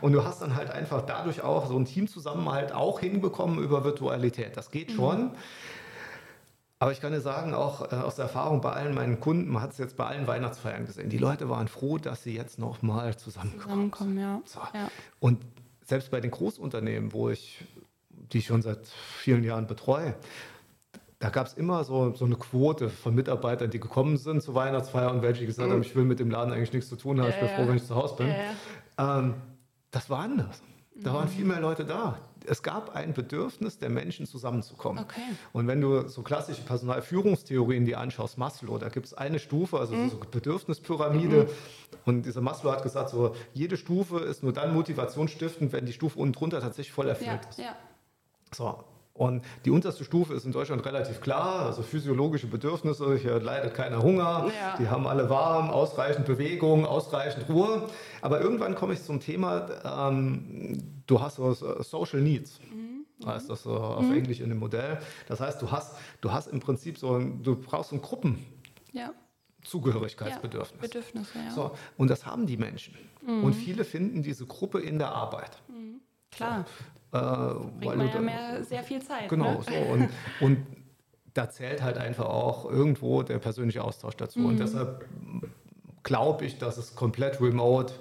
[0.00, 4.56] Und du hast dann halt einfach dadurch auch so ein Teamzusammenhalt auch hinbekommen über Virtualität.
[4.56, 5.24] Das geht schon.
[5.24, 5.30] Mhm.
[6.84, 9.62] Aber ich kann dir sagen, auch äh, aus der Erfahrung bei allen meinen Kunden, man
[9.62, 13.16] hat es jetzt bei allen Weihnachtsfeiern gesehen, die Leute waren froh, dass sie jetzt nochmal
[13.16, 13.90] zusammenkommen.
[13.92, 14.42] Zusammenkommen, ja.
[14.44, 14.60] So.
[14.74, 14.90] ja.
[15.20, 15.38] Und
[15.82, 17.64] selbst bei den Großunternehmen, wo ich
[18.10, 20.14] die schon seit vielen Jahren betreue,
[21.20, 25.10] da gab es immer so, so eine Quote von Mitarbeitern, die gekommen sind zur Weihnachtsfeier
[25.10, 25.72] und welche gesagt mhm.
[25.72, 27.76] haben, ich will mit dem Laden eigentlich nichts zu tun haben, ich bin froh, wenn
[27.76, 28.34] ich zu Hause bin.
[28.98, 29.34] Ähm,
[29.90, 30.60] das war anders.
[30.96, 31.14] Da mhm.
[31.14, 35.04] waren viel mehr Leute da es gab ein Bedürfnis der Menschen zusammenzukommen.
[35.04, 35.20] Okay.
[35.52, 39.94] Und wenn du so klassische Personalführungstheorien die anschaust, Maslow, da gibt es eine Stufe, also
[39.94, 40.10] mhm.
[40.10, 41.44] so Bedürfnispyramide.
[41.44, 41.48] Mhm.
[42.04, 46.18] Und dieser Maslow hat gesagt, so jede Stufe ist nur dann motivationsstiftend, wenn die Stufe
[46.18, 47.58] unten drunter tatsächlich voll erfüllt ja, ist.
[47.58, 47.76] Ja.
[48.52, 48.84] So,
[49.16, 54.02] und die unterste Stufe ist in Deutschland relativ klar, also physiologische Bedürfnisse, hier leidet keiner
[54.02, 54.76] Hunger, ja.
[54.76, 57.88] die haben alle warm, ausreichend Bewegung, ausreichend Ruhe.
[58.22, 59.68] Aber irgendwann komme ich zum Thema,
[60.10, 62.58] ähm, du hast so Social Needs.
[62.72, 62.84] Mhm.
[63.24, 64.16] Heißt das so auf mhm.
[64.16, 64.98] Englisch in dem Modell.
[65.28, 68.44] Das heißt, du hast, du hast im Prinzip so, du brauchst so ein Gruppen.
[68.92, 69.12] Ja.
[69.62, 70.80] Zugehörigkeitsbedürfnis.
[70.80, 71.50] Ja, Bedürfnisse, ja.
[71.52, 72.96] So, und das haben die Menschen.
[73.24, 73.44] Mhm.
[73.44, 75.62] Und viele finden diese Gruppe in der Arbeit.
[75.68, 75.93] Mhm.
[76.36, 76.64] Klar.
[77.12, 79.28] Äh, weil man ja mehr sehr viel Zeit.
[79.28, 79.64] Genau, ne?
[79.66, 79.92] so.
[79.92, 80.08] Und,
[80.40, 80.66] und
[81.34, 84.40] da zählt halt einfach auch irgendwo der persönliche Austausch dazu.
[84.40, 84.46] Mhm.
[84.46, 85.06] Und deshalb
[86.02, 87.94] glaube ich, dass es komplett remote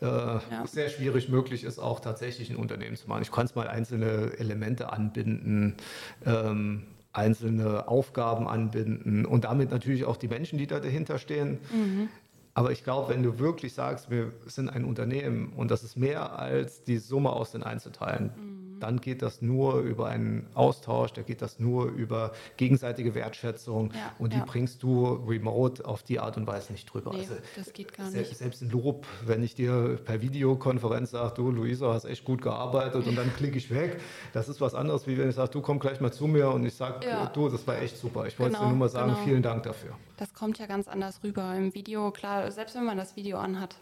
[0.00, 0.40] äh, ja.
[0.66, 3.22] sehr schwierig möglich ist, auch tatsächlich ein Unternehmen zu machen.
[3.22, 5.76] Ich kann es mal einzelne Elemente anbinden.
[6.24, 11.58] Ähm, einzelne Aufgaben anbinden und damit natürlich auch die Menschen, die da dahinter stehen.
[11.72, 12.08] Mhm.
[12.56, 16.38] Aber ich glaube, wenn du wirklich sagst, wir sind ein Unternehmen und das ist mehr
[16.38, 21.22] als die Summe aus den Einzelteilen, mhm dann geht das nur über einen Austausch, da
[21.22, 24.44] geht das nur über gegenseitige Wertschätzung ja, und die ja.
[24.44, 27.12] bringst du remote auf die Art und Weise nicht drüber.
[27.12, 28.38] Nee, also, das geht gar selbst, nicht.
[28.38, 33.06] Selbst ein Lob, wenn ich dir per Videokonferenz sage, du Luisa, hast echt gut gearbeitet
[33.06, 34.00] und dann klicke ich weg,
[34.32, 36.64] das ist was anderes, wie wenn ich sage, du komm gleich mal zu mir und
[36.66, 37.26] ich sage, ja.
[37.26, 38.26] du, das war echt super.
[38.26, 39.24] Ich wollte genau, dir nur mal sagen, genau.
[39.24, 39.92] vielen Dank dafür.
[40.16, 43.76] Das kommt ja ganz anders rüber im Video, klar, selbst wenn man das Video anhat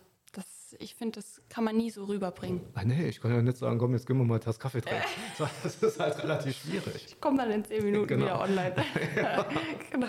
[0.79, 2.61] ich finde, das kann man nie so rüberbringen.
[2.75, 5.05] Ach nee, ich kann ja nicht sagen, komm, jetzt gehen wir mal das Kaffee trinken.
[5.39, 7.07] Das ist halt relativ schwierig.
[7.09, 8.25] Ich komme dann in zehn Minuten genau.
[8.25, 8.75] wieder online.
[9.17, 9.47] Ja.
[9.91, 10.07] genau.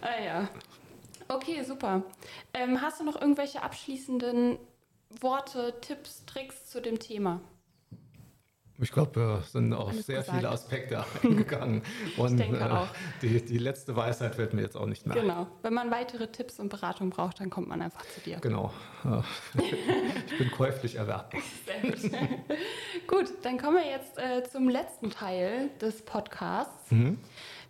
[0.00, 0.48] Ah ja.
[1.28, 2.02] Okay, super.
[2.54, 4.58] Ähm, hast du noch irgendwelche abschließenden
[5.20, 7.40] Worte, Tipps, Tricks zu dem Thema?
[8.80, 10.38] Ich glaube, wir sind auf Alles sehr gesagt.
[10.38, 11.82] viele Aspekte eingegangen.
[12.16, 12.86] Und äh,
[13.22, 15.20] die, die, letzte Weisheit fällt mir jetzt auch nicht mehr.
[15.20, 15.48] Genau.
[15.62, 18.38] Wenn man weitere Tipps und Beratung braucht, dann kommt man einfach zu dir.
[18.38, 18.72] Genau.
[19.58, 21.40] ich bin käuflich erwerbbar.
[21.82, 22.10] Gut.
[23.08, 26.90] gut, dann kommen wir jetzt äh, zum letzten Teil des Podcasts.
[26.90, 27.18] Mhm.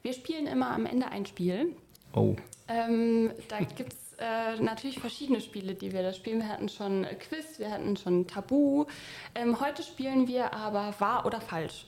[0.03, 1.75] Wir spielen immer am Ende ein Spiel.
[2.13, 2.37] Oh.
[2.69, 6.41] Ähm, da gibt es äh, natürlich verschiedene Spiele, die wir da spielen.
[6.41, 8.87] Wir hatten schon Quiz, wir hatten schon Tabu.
[9.35, 11.87] Ähm, heute spielen wir aber wahr oder falsch.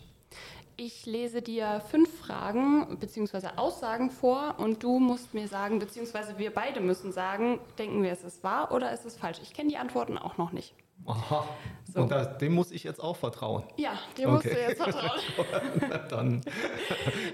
[0.77, 3.49] Ich lese dir fünf Fragen bzw.
[3.57, 8.25] Aussagen vor und du musst mir sagen, beziehungsweise wir beide müssen sagen, denken wir, es
[8.25, 9.41] ist wahr oder ist es falsch.
[9.43, 10.73] Ich kenne die Antworten auch noch nicht.
[11.07, 11.49] Aha.
[11.93, 12.03] So.
[12.03, 13.65] Und das, dem muss ich jetzt auch vertrauen.
[13.77, 14.33] Ja, dem okay.
[14.33, 15.21] musst du jetzt vertrauen.
[16.09, 16.41] Dann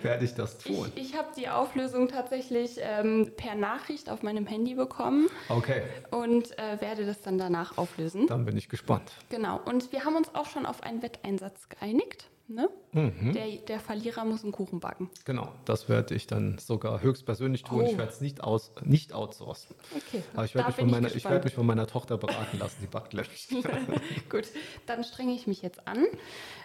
[0.02, 0.90] werde ich das tun.
[0.94, 5.28] Ich, ich habe die Auflösung tatsächlich ähm, per Nachricht auf meinem Handy bekommen.
[5.48, 5.82] Okay.
[6.10, 8.26] Und äh, werde das dann danach auflösen.
[8.28, 9.12] Dann bin ich gespannt.
[9.28, 9.60] Genau.
[9.64, 12.28] Und wir haben uns auch schon auf einen Wetteinsatz geeinigt.
[12.48, 12.68] Ne?
[12.92, 13.32] Mhm.
[13.32, 15.10] Der, der, Verlierer muss einen Kuchen backen.
[15.24, 17.82] Genau, das werde ich dann sogar höchstpersönlich tun.
[17.82, 17.90] Oh.
[17.90, 19.74] Ich werde es nicht, aus, nicht outsourcen.
[19.96, 20.22] Okay.
[20.32, 23.14] Aber ich werde mich, ich, ich werd mich von meiner Tochter beraten lassen, die backt
[23.14, 23.50] löscht.
[24.30, 24.44] Gut,
[24.86, 26.06] dann strenge ich mich jetzt an.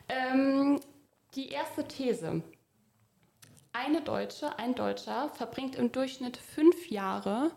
[0.07, 0.79] Ähm,
[1.34, 2.43] die erste These.
[3.73, 7.51] Eine Deutsche, ein Deutscher verbringt im Durchschnitt fünf Jahre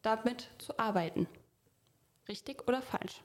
[0.00, 1.26] damit zu arbeiten.
[2.26, 3.22] Richtig oder falsch?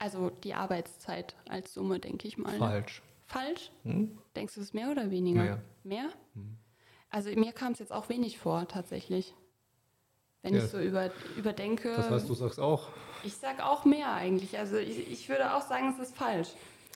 [0.00, 2.52] Also die Arbeitszeit als Summe, denke ich mal.
[2.52, 2.58] Ne?
[2.58, 3.02] Falsch.
[3.26, 3.70] Falsch?
[3.84, 4.18] Hm?
[4.34, 5.42] Denkst du es mehr oder weniger?
[5.42, 5.62] Mehr.
[5.84, 6.08] Mehr?
[6.32, 6.56] Hm.
[7.10, 9.34] Also mir kam es jetzt auch wenig vor, tatsächlich.
[10.40, 10.64] Wenn ja.
[10.64, 11.94] ich so über, überdenke.
[11.94, 12.88] Das heißt, du sagst auch?
[13.24, 14.58] Ich sage auch mehr eigentlich.
[14.58, 16.48] Also ich, ich würde auch sagen, es ist falsch.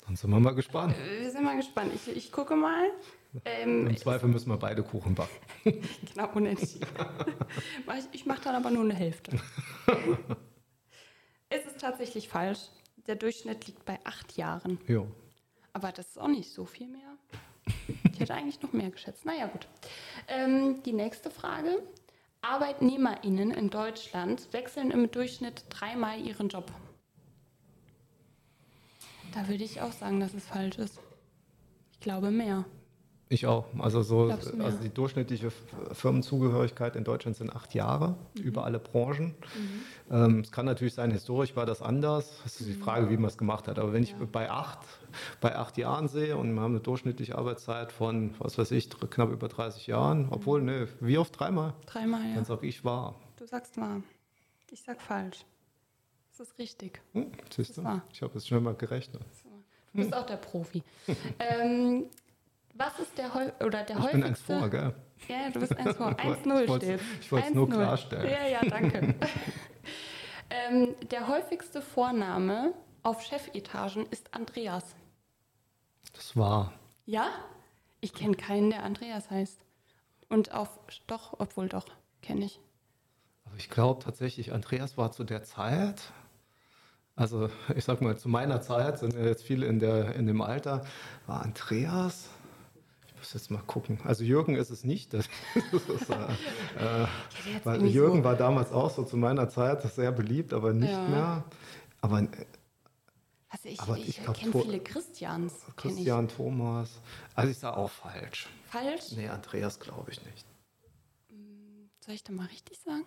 [0.07, 0.95] Dann sind wir mal gespannt.
[0.97, 1.93] Äh, wir sind mal gespannt.
[1.95, 2.89] Ich, ich gucke mal.
[3.45, 5.37] Ähm, Im Zweifel müssen wir beide Kuchen backen.
[5.65, 6.87] genau, unentschieden.
[8.13, 9.39] ich mache dann aber nur eine Hälfte.
[11.51, 12.71] es ist tatsächlich falsch
[13.07, 14.79] der Durchschnitt liegt bei acht Jahren.
[14.87, 15.05] Ja.
[15.73, 17.17] Aber das ist auch nicht so viel mehr.
[18.13, 19.25] Ich hätte eigentlich noch mehr geschätzt.
[19.25, 19.67] Naja, gut.
[20.29, 21.83] Ähm, die nächste Frage.
[22.43, 26.71] ArbeitnehmerInnen in Deutschland wechseln im Durchschnitt dreimal ihren Job.
[29.33, 31.01] Da würde ich auch sagen, dass es falsch ist.
[31.93, 32.65] Ich glaube mehr.
[33.31, 33.67] Ich auch.
[33.79, 35.51] Also so, also die durchschnittliche
[35.93, 38.43] Firmenzugehörigkeit in Deutschland sind acht Jahre mhm.
[38.43, 39.35] über alle Branchen.
[40.09, 40.15] Mhm.
[40.15, 42.41] Ähm, es kann natürlich sein, historisch war das anders.
[42.45, 42.75] Das ist die.
[42.75, 43.79] Frage, wie man es gemacht hat.
[43.79, 44.15] Aber wenn ja.
[44.21, 44.81] ich bei acht,
[45.41, 49.31] bei acht Jahren sehe und wir haben eine durchschnittliche Arbeitszeit von, was weiß ich, knapp
[49.31, 50.67] über 30 Jahren, obwohl, mhm.
[50.67, 51.39] ne, wie oft?
[51.39, 51.73] Dreimal?
[51.87, 52.35] Dreimal, ja.
[52.35, 53.15] Dann sage ich wahr.
[53.39, 54.03] Du sagst wahr.
[54.71, 55.45] Ich sag falsch.
[56.37, 57.01] Das ist richtig.
[57.13, 58.01] Hm, siehst du?
[58.13, 59.23] Ich habe es schon mal gerechnet.
[59.93, 60.83] Du bist auch der Profi.
[61.39, 62.07] ähm,
[62.75, 63.31] was ist der,
[63.65, 64.07] oder der ich häufigste...
[64.07, 64.95] Ich bin eins vor, gell?
[65.29, 66.11] Ja, du bist eins vor.
[66.11, 67.01] 1-0 steht.
[67.21, 68.31] Ich wollte es nur klarstellen.
[68.31, 69.15] Ja, ja, danke.
[70.51, 74.85] ähm, der häufigste Vorname auf Chefetagen ist Andreas.
[76.13, 76.73] Das war.
[77.07, 77.29] Ja?
[78.01, 79.61] Ich kenne keinen, der Andreas heißt.
[80.29, 81.87] Und auf, doch, obwohl doch,
[82.23, 82.61] kenne ich.
[83.45, 86.13] Also ich glaube tatsächlich, Andreas war zu der Zeit,
[87.15, 90.41] also ich sag mal, zu meiner Zeit, sind ja jetzt viele in, der, in dem
[90.41, 90.85] Alter,
[91.27, 92.31] war Andreas
[93.25, 93.99] muss jetzt mal gucken.
[94.05, 95.15] Also Jürgen ist es nicht.
[95.15, 95.27] Das,
[95.89, 97.07] ist, äh,
[97.65, 98.25] weil Jürgen so.
[98.25, 101.09] war damals auch so zu meiner Zeit sehr beliebt, aber nicht ja.
[101.09, 101.45] mehr.
[102.01, 102.29] Aber äh,
[103.49, 105.55] also ich, aber ich, ich kenne viele Christians.
[105.77, 107.01] Christian, Thomas.
[107.35, 108.49] Also ich sage auch falsch.
[108.67, 109.13] Falsch?
[109.17, 110.47] Nee, Andreas glaube ich nicht.
[111.29, 113.05] Hm, soll ich da mal richtig sagen?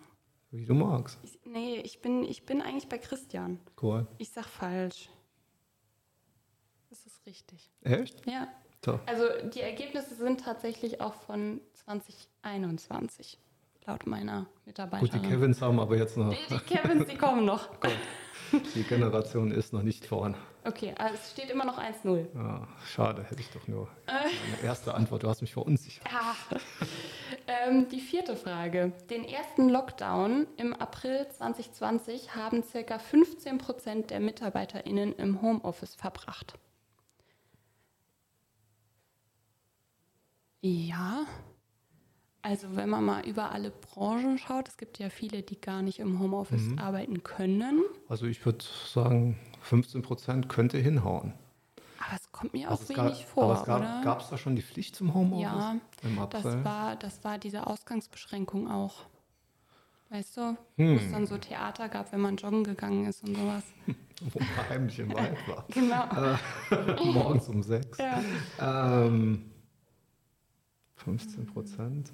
[0.50, 1.18] Wie du magst.
[1.22, 3.60] Ich, nee, ich bin, ich bin eigentlich bei Christian.
[3.80, 4.06] Cool.
[4.18, 5.10] Ich sag falsch.
[6.88, 7.70] Das ist richtig.
[7.82, 8.26] Echt?
[8.26, 8.48] Ja.
[8.84, 9.00] So.
[9.06, 9.24] Also
[9.54, 13.38] die Ergebnisse sind tatsächlich auch von 2021,
[13.86, 15.10] laut meiner Mitarbeiterin.
[15.10, 16.30] Gut, die Kevins haben aber jetzt noch.
[16.30, 17.68] Die, die Kevins, die kommen noch.
[18.74, 20.34] Die Generation ist noch nicht vorn.
[20.64, 22.26] Okay, also es steht immer noch 1-0.
[22.34, 25.22] Ja, schade, hätte ich doch nur eine erste Antwort.
[25.22, 26.04] Du hast mich verunsichert.
[26.10, 26.34] Ja.
[27.46, 28.92] Ähm, die vierte Frage.
[29.08, 32.98] Den ersten Lockdown im April 2020 haben ca.
[32.98, 36.58] 15 Prozent der MitarbeiterInnen im Homeoffice verbracht.
[40.60, 41.26] Ja,
[42.42, 45.98] also wenn man mal über alle Branchen schaut, es gibt ja viele, die gar nicht
[45.98, 46.78] im Homeoffice mhm.
[46.78, 47.82] arbeiten können.
[48.08, 51.34] Also ich würde sagen, 15 Prozent könnte hinhauen.
[51.98, 54.56] Aber es kommt mir also auch wenig gab, vor, aber es gab, es da schon
[54.56, 56.42] die Pflicht zum Homeoffice ja, im April?
[56.42, 59.04] Das war, das war diese Ausgangsbeschränkung auch.
[60.10, 60.92] Weißt du, hm.
[60.92, 63.64] wo es dann so Theater gab, wenn man joggen gegangen ist und sowas.
[64.32, 65.64] Wo man heimlich im Wald war.
[65.72, 66.34] genau.
[66.72, 67.98] Äh, morgens um sechs.
[67.98, 68.20] Ja.
[68.60, 69.52] Ähm,
[71.08, 72.12] 15 Prozent.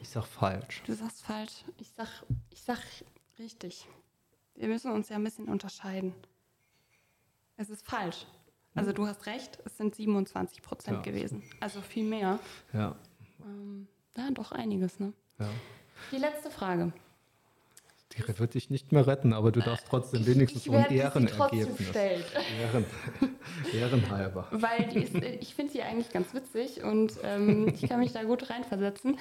[0.00, 0.82] Ich sag falsch.
[0.84, 1.64] Du sagst falsch.
[1.78, 2.08] Ich sag,
[2.50, 2.80] ich sag
[3.38, 3.86] richtig.
[4.56, 6.12] Wir müssen uns ja ein bisschen unterscheiden.
[7.56, 8.26] Es ist falsch.
[8.74, 11.02] Also du hast recht, es sind 27 Prozent ja.
[11.02, 11.44] gewesen.
[11.60, 12.40] Also viel mehr.
[12.72, 12.96] Ja.
[13.44, 15.12] Ähm, ja, doch einiges, ne?
[15.38, 15.48] Ja.
[16.10, 16.92] Die letzte Frage.
[18.16, 20.90] Die wird dich nicht mehr retten, aber du darfst trotzdem ich, wenigstens ich so ein
[20.90, 21.94] Ehrenergebnis.
[21.94, 22.84] Ehren,
[23.72, 24.46] ehrenhalber.
[24.52, 28.48] Weil ist, ich finde sie eigentlich ganz witzig und ähm, ich kann mich da gut
[28.50, 29.18] reinversetzen.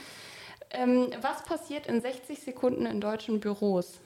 [0.70, 4.00] Ähm, was passiert in 60 Sekunden in deutschen Büros?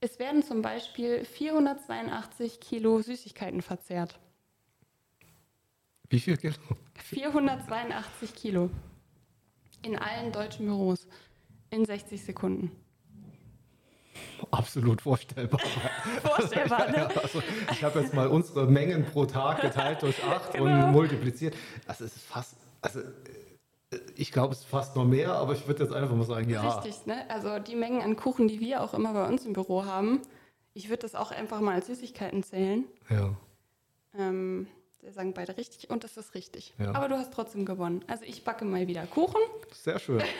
[0.00, 4.18] Es werden zum Beispiel 482 Kilo Süßigkeiten verzehrt.
[6.10, 6.54] Wie viel Kilo?
[6.96, 8.68] 482 Kilo.
[9.82, 11.06] In allen deutschen Büros.
[11.70, 12.70] In 60 Sekunden.
[14.50, 15.60] Absolut vorstellbar.
[16.22, 16.96] Vorstellbar, ne?
[16.96, 20.64] Ja, also ich habe jetzt mal unsere Mengen pro Tag geteilt durch 8 Genau.
[20.86, 21.54] und multipliziert.
[21.86, 23.04] Also es ist fast, also äh,
[24.16, 26.68] ich glaube, es ist fast noch mehr, aber ich würde jetzt einfach mal sagen, ja.
[26.68, 27.24] Richtig, ne?
[27.30, 30.20] Also die Mengen an Kuchen, die wir auch immer bei uns im Büro haben,
[30.74, 32.84] ich würde das auch einfach mal als Süßigkeiten zählen.
[33.10, 33.34] Ja.
[34.18, 34.66] Ähm,
[35.02, 36.72] wir sagen beide richtig und das ist richtig.
[36.78, 36.94] Ja.
[36.94, 38.04] Aber du hast trotzdem gewonnen.
[38.06, 39.40] Also ich backe mal wieder Kuchen.
[39.72, 40.22] Sehr schön.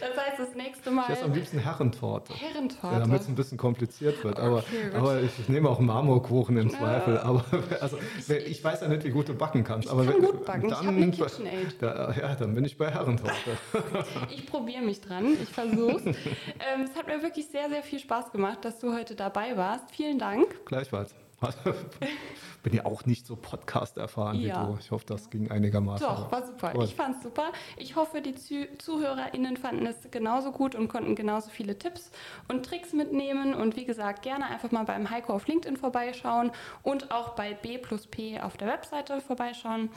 [0.00, 2.32] Das heißt, das nächste Mal Ich esse am liebsten Herrentorte.
[2.34, 2.94] Herrentorte.
[2.94, 4.38] Ja, damit es ein bisschen kompliziert wird.
[4.38, 7.18] Aber, Okay, aber ich nehme auch Marmorkuchen im Zweifel.
[7.18, 7.44] Aber
[7.80, 7.98] also,
[8.46, 9.86] ich weiß ja nicht, wie gut du backen kannst.
[9.86, 10.66] Ich aber kann wenn- gut backen.
[10.66, 11.76] Ich Dann, habe eine KitchenAid.
[11.82, 13.34] Da, ja, dann bin ich bei Herrentorte.
[14.30, 18.32] Ich probiere mich dran, ich versuche ähm, Es hat mir wirklich sehr, sehr viel Spaß
[18.32, 19.90] gemacht, dass du heute dabei warst.
[19.90, 20.64] Vielen Dank.
[20.66, 21.14] Gleichfalls.
[22.62, 24.62] Bin ja auch nicht so Podcast erfahren Ja.
[24.62, 24.78] wie du.
[24.80, 26.06] Ich hoffe, das ging einigermaßen.
[26.06, 26.72] Doch, war super.
[26.72, 26.84] Gut.
[26.84, 27.52] Ich fand es super.
[27.76, 32.10] Ich hoffe, die Zu ZuhörerInnen fanden es genauso gut und konnten genauso viele Tipps
[32.48, 33.54] und Tricks mitnehmen.
[33.54, 36.50] Und wie gesagt, gerne einfach mal beim Heiko auf LinkedIn vorbeischauen
[36.82, 39.90] und auch bei B plus P auf der Webseite vorbeischauen.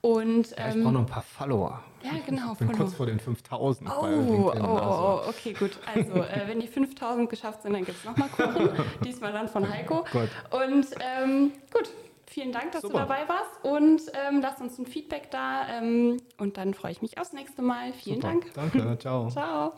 [0.00, 1.82] Und Ja, ich ähm, brauche noch ein paar Follower.
[2.02, 2.78] Ja, genau, Ich bin Follow.
[2.84, 4.64] kurz vor den 5000 Oh, bei oh, LinkedIn.
[4.64, 5.22] oh, also.
[5.26, 5.78] oh, okay, gut.
[5.86, 8.70] Also, äh, wenn die 5000 geschafft sind, dann gibt es nochmal Kuchen.
[9.04, 10.04] Diesmal dann von Heiko.
[10.12, 10.28] Gut.
[10.50, 11.90] Und ähm, gut,
[12.26, 12.94] vielen Dank, dass Super.
[12.94, 13.64] du dabei warst.
[13.64, 15.66] Und ähm, lass uns ein Feedback da.
[15.68, 17.92] Ähm, und dann freue ich mich aufs nächste Mal.
[17.92, 18.28] Vielen Super.
[18.28, 18.54] Dank.
[18.54, 19.28] Danke, ciao.
[19.30, 19.72] Ciao.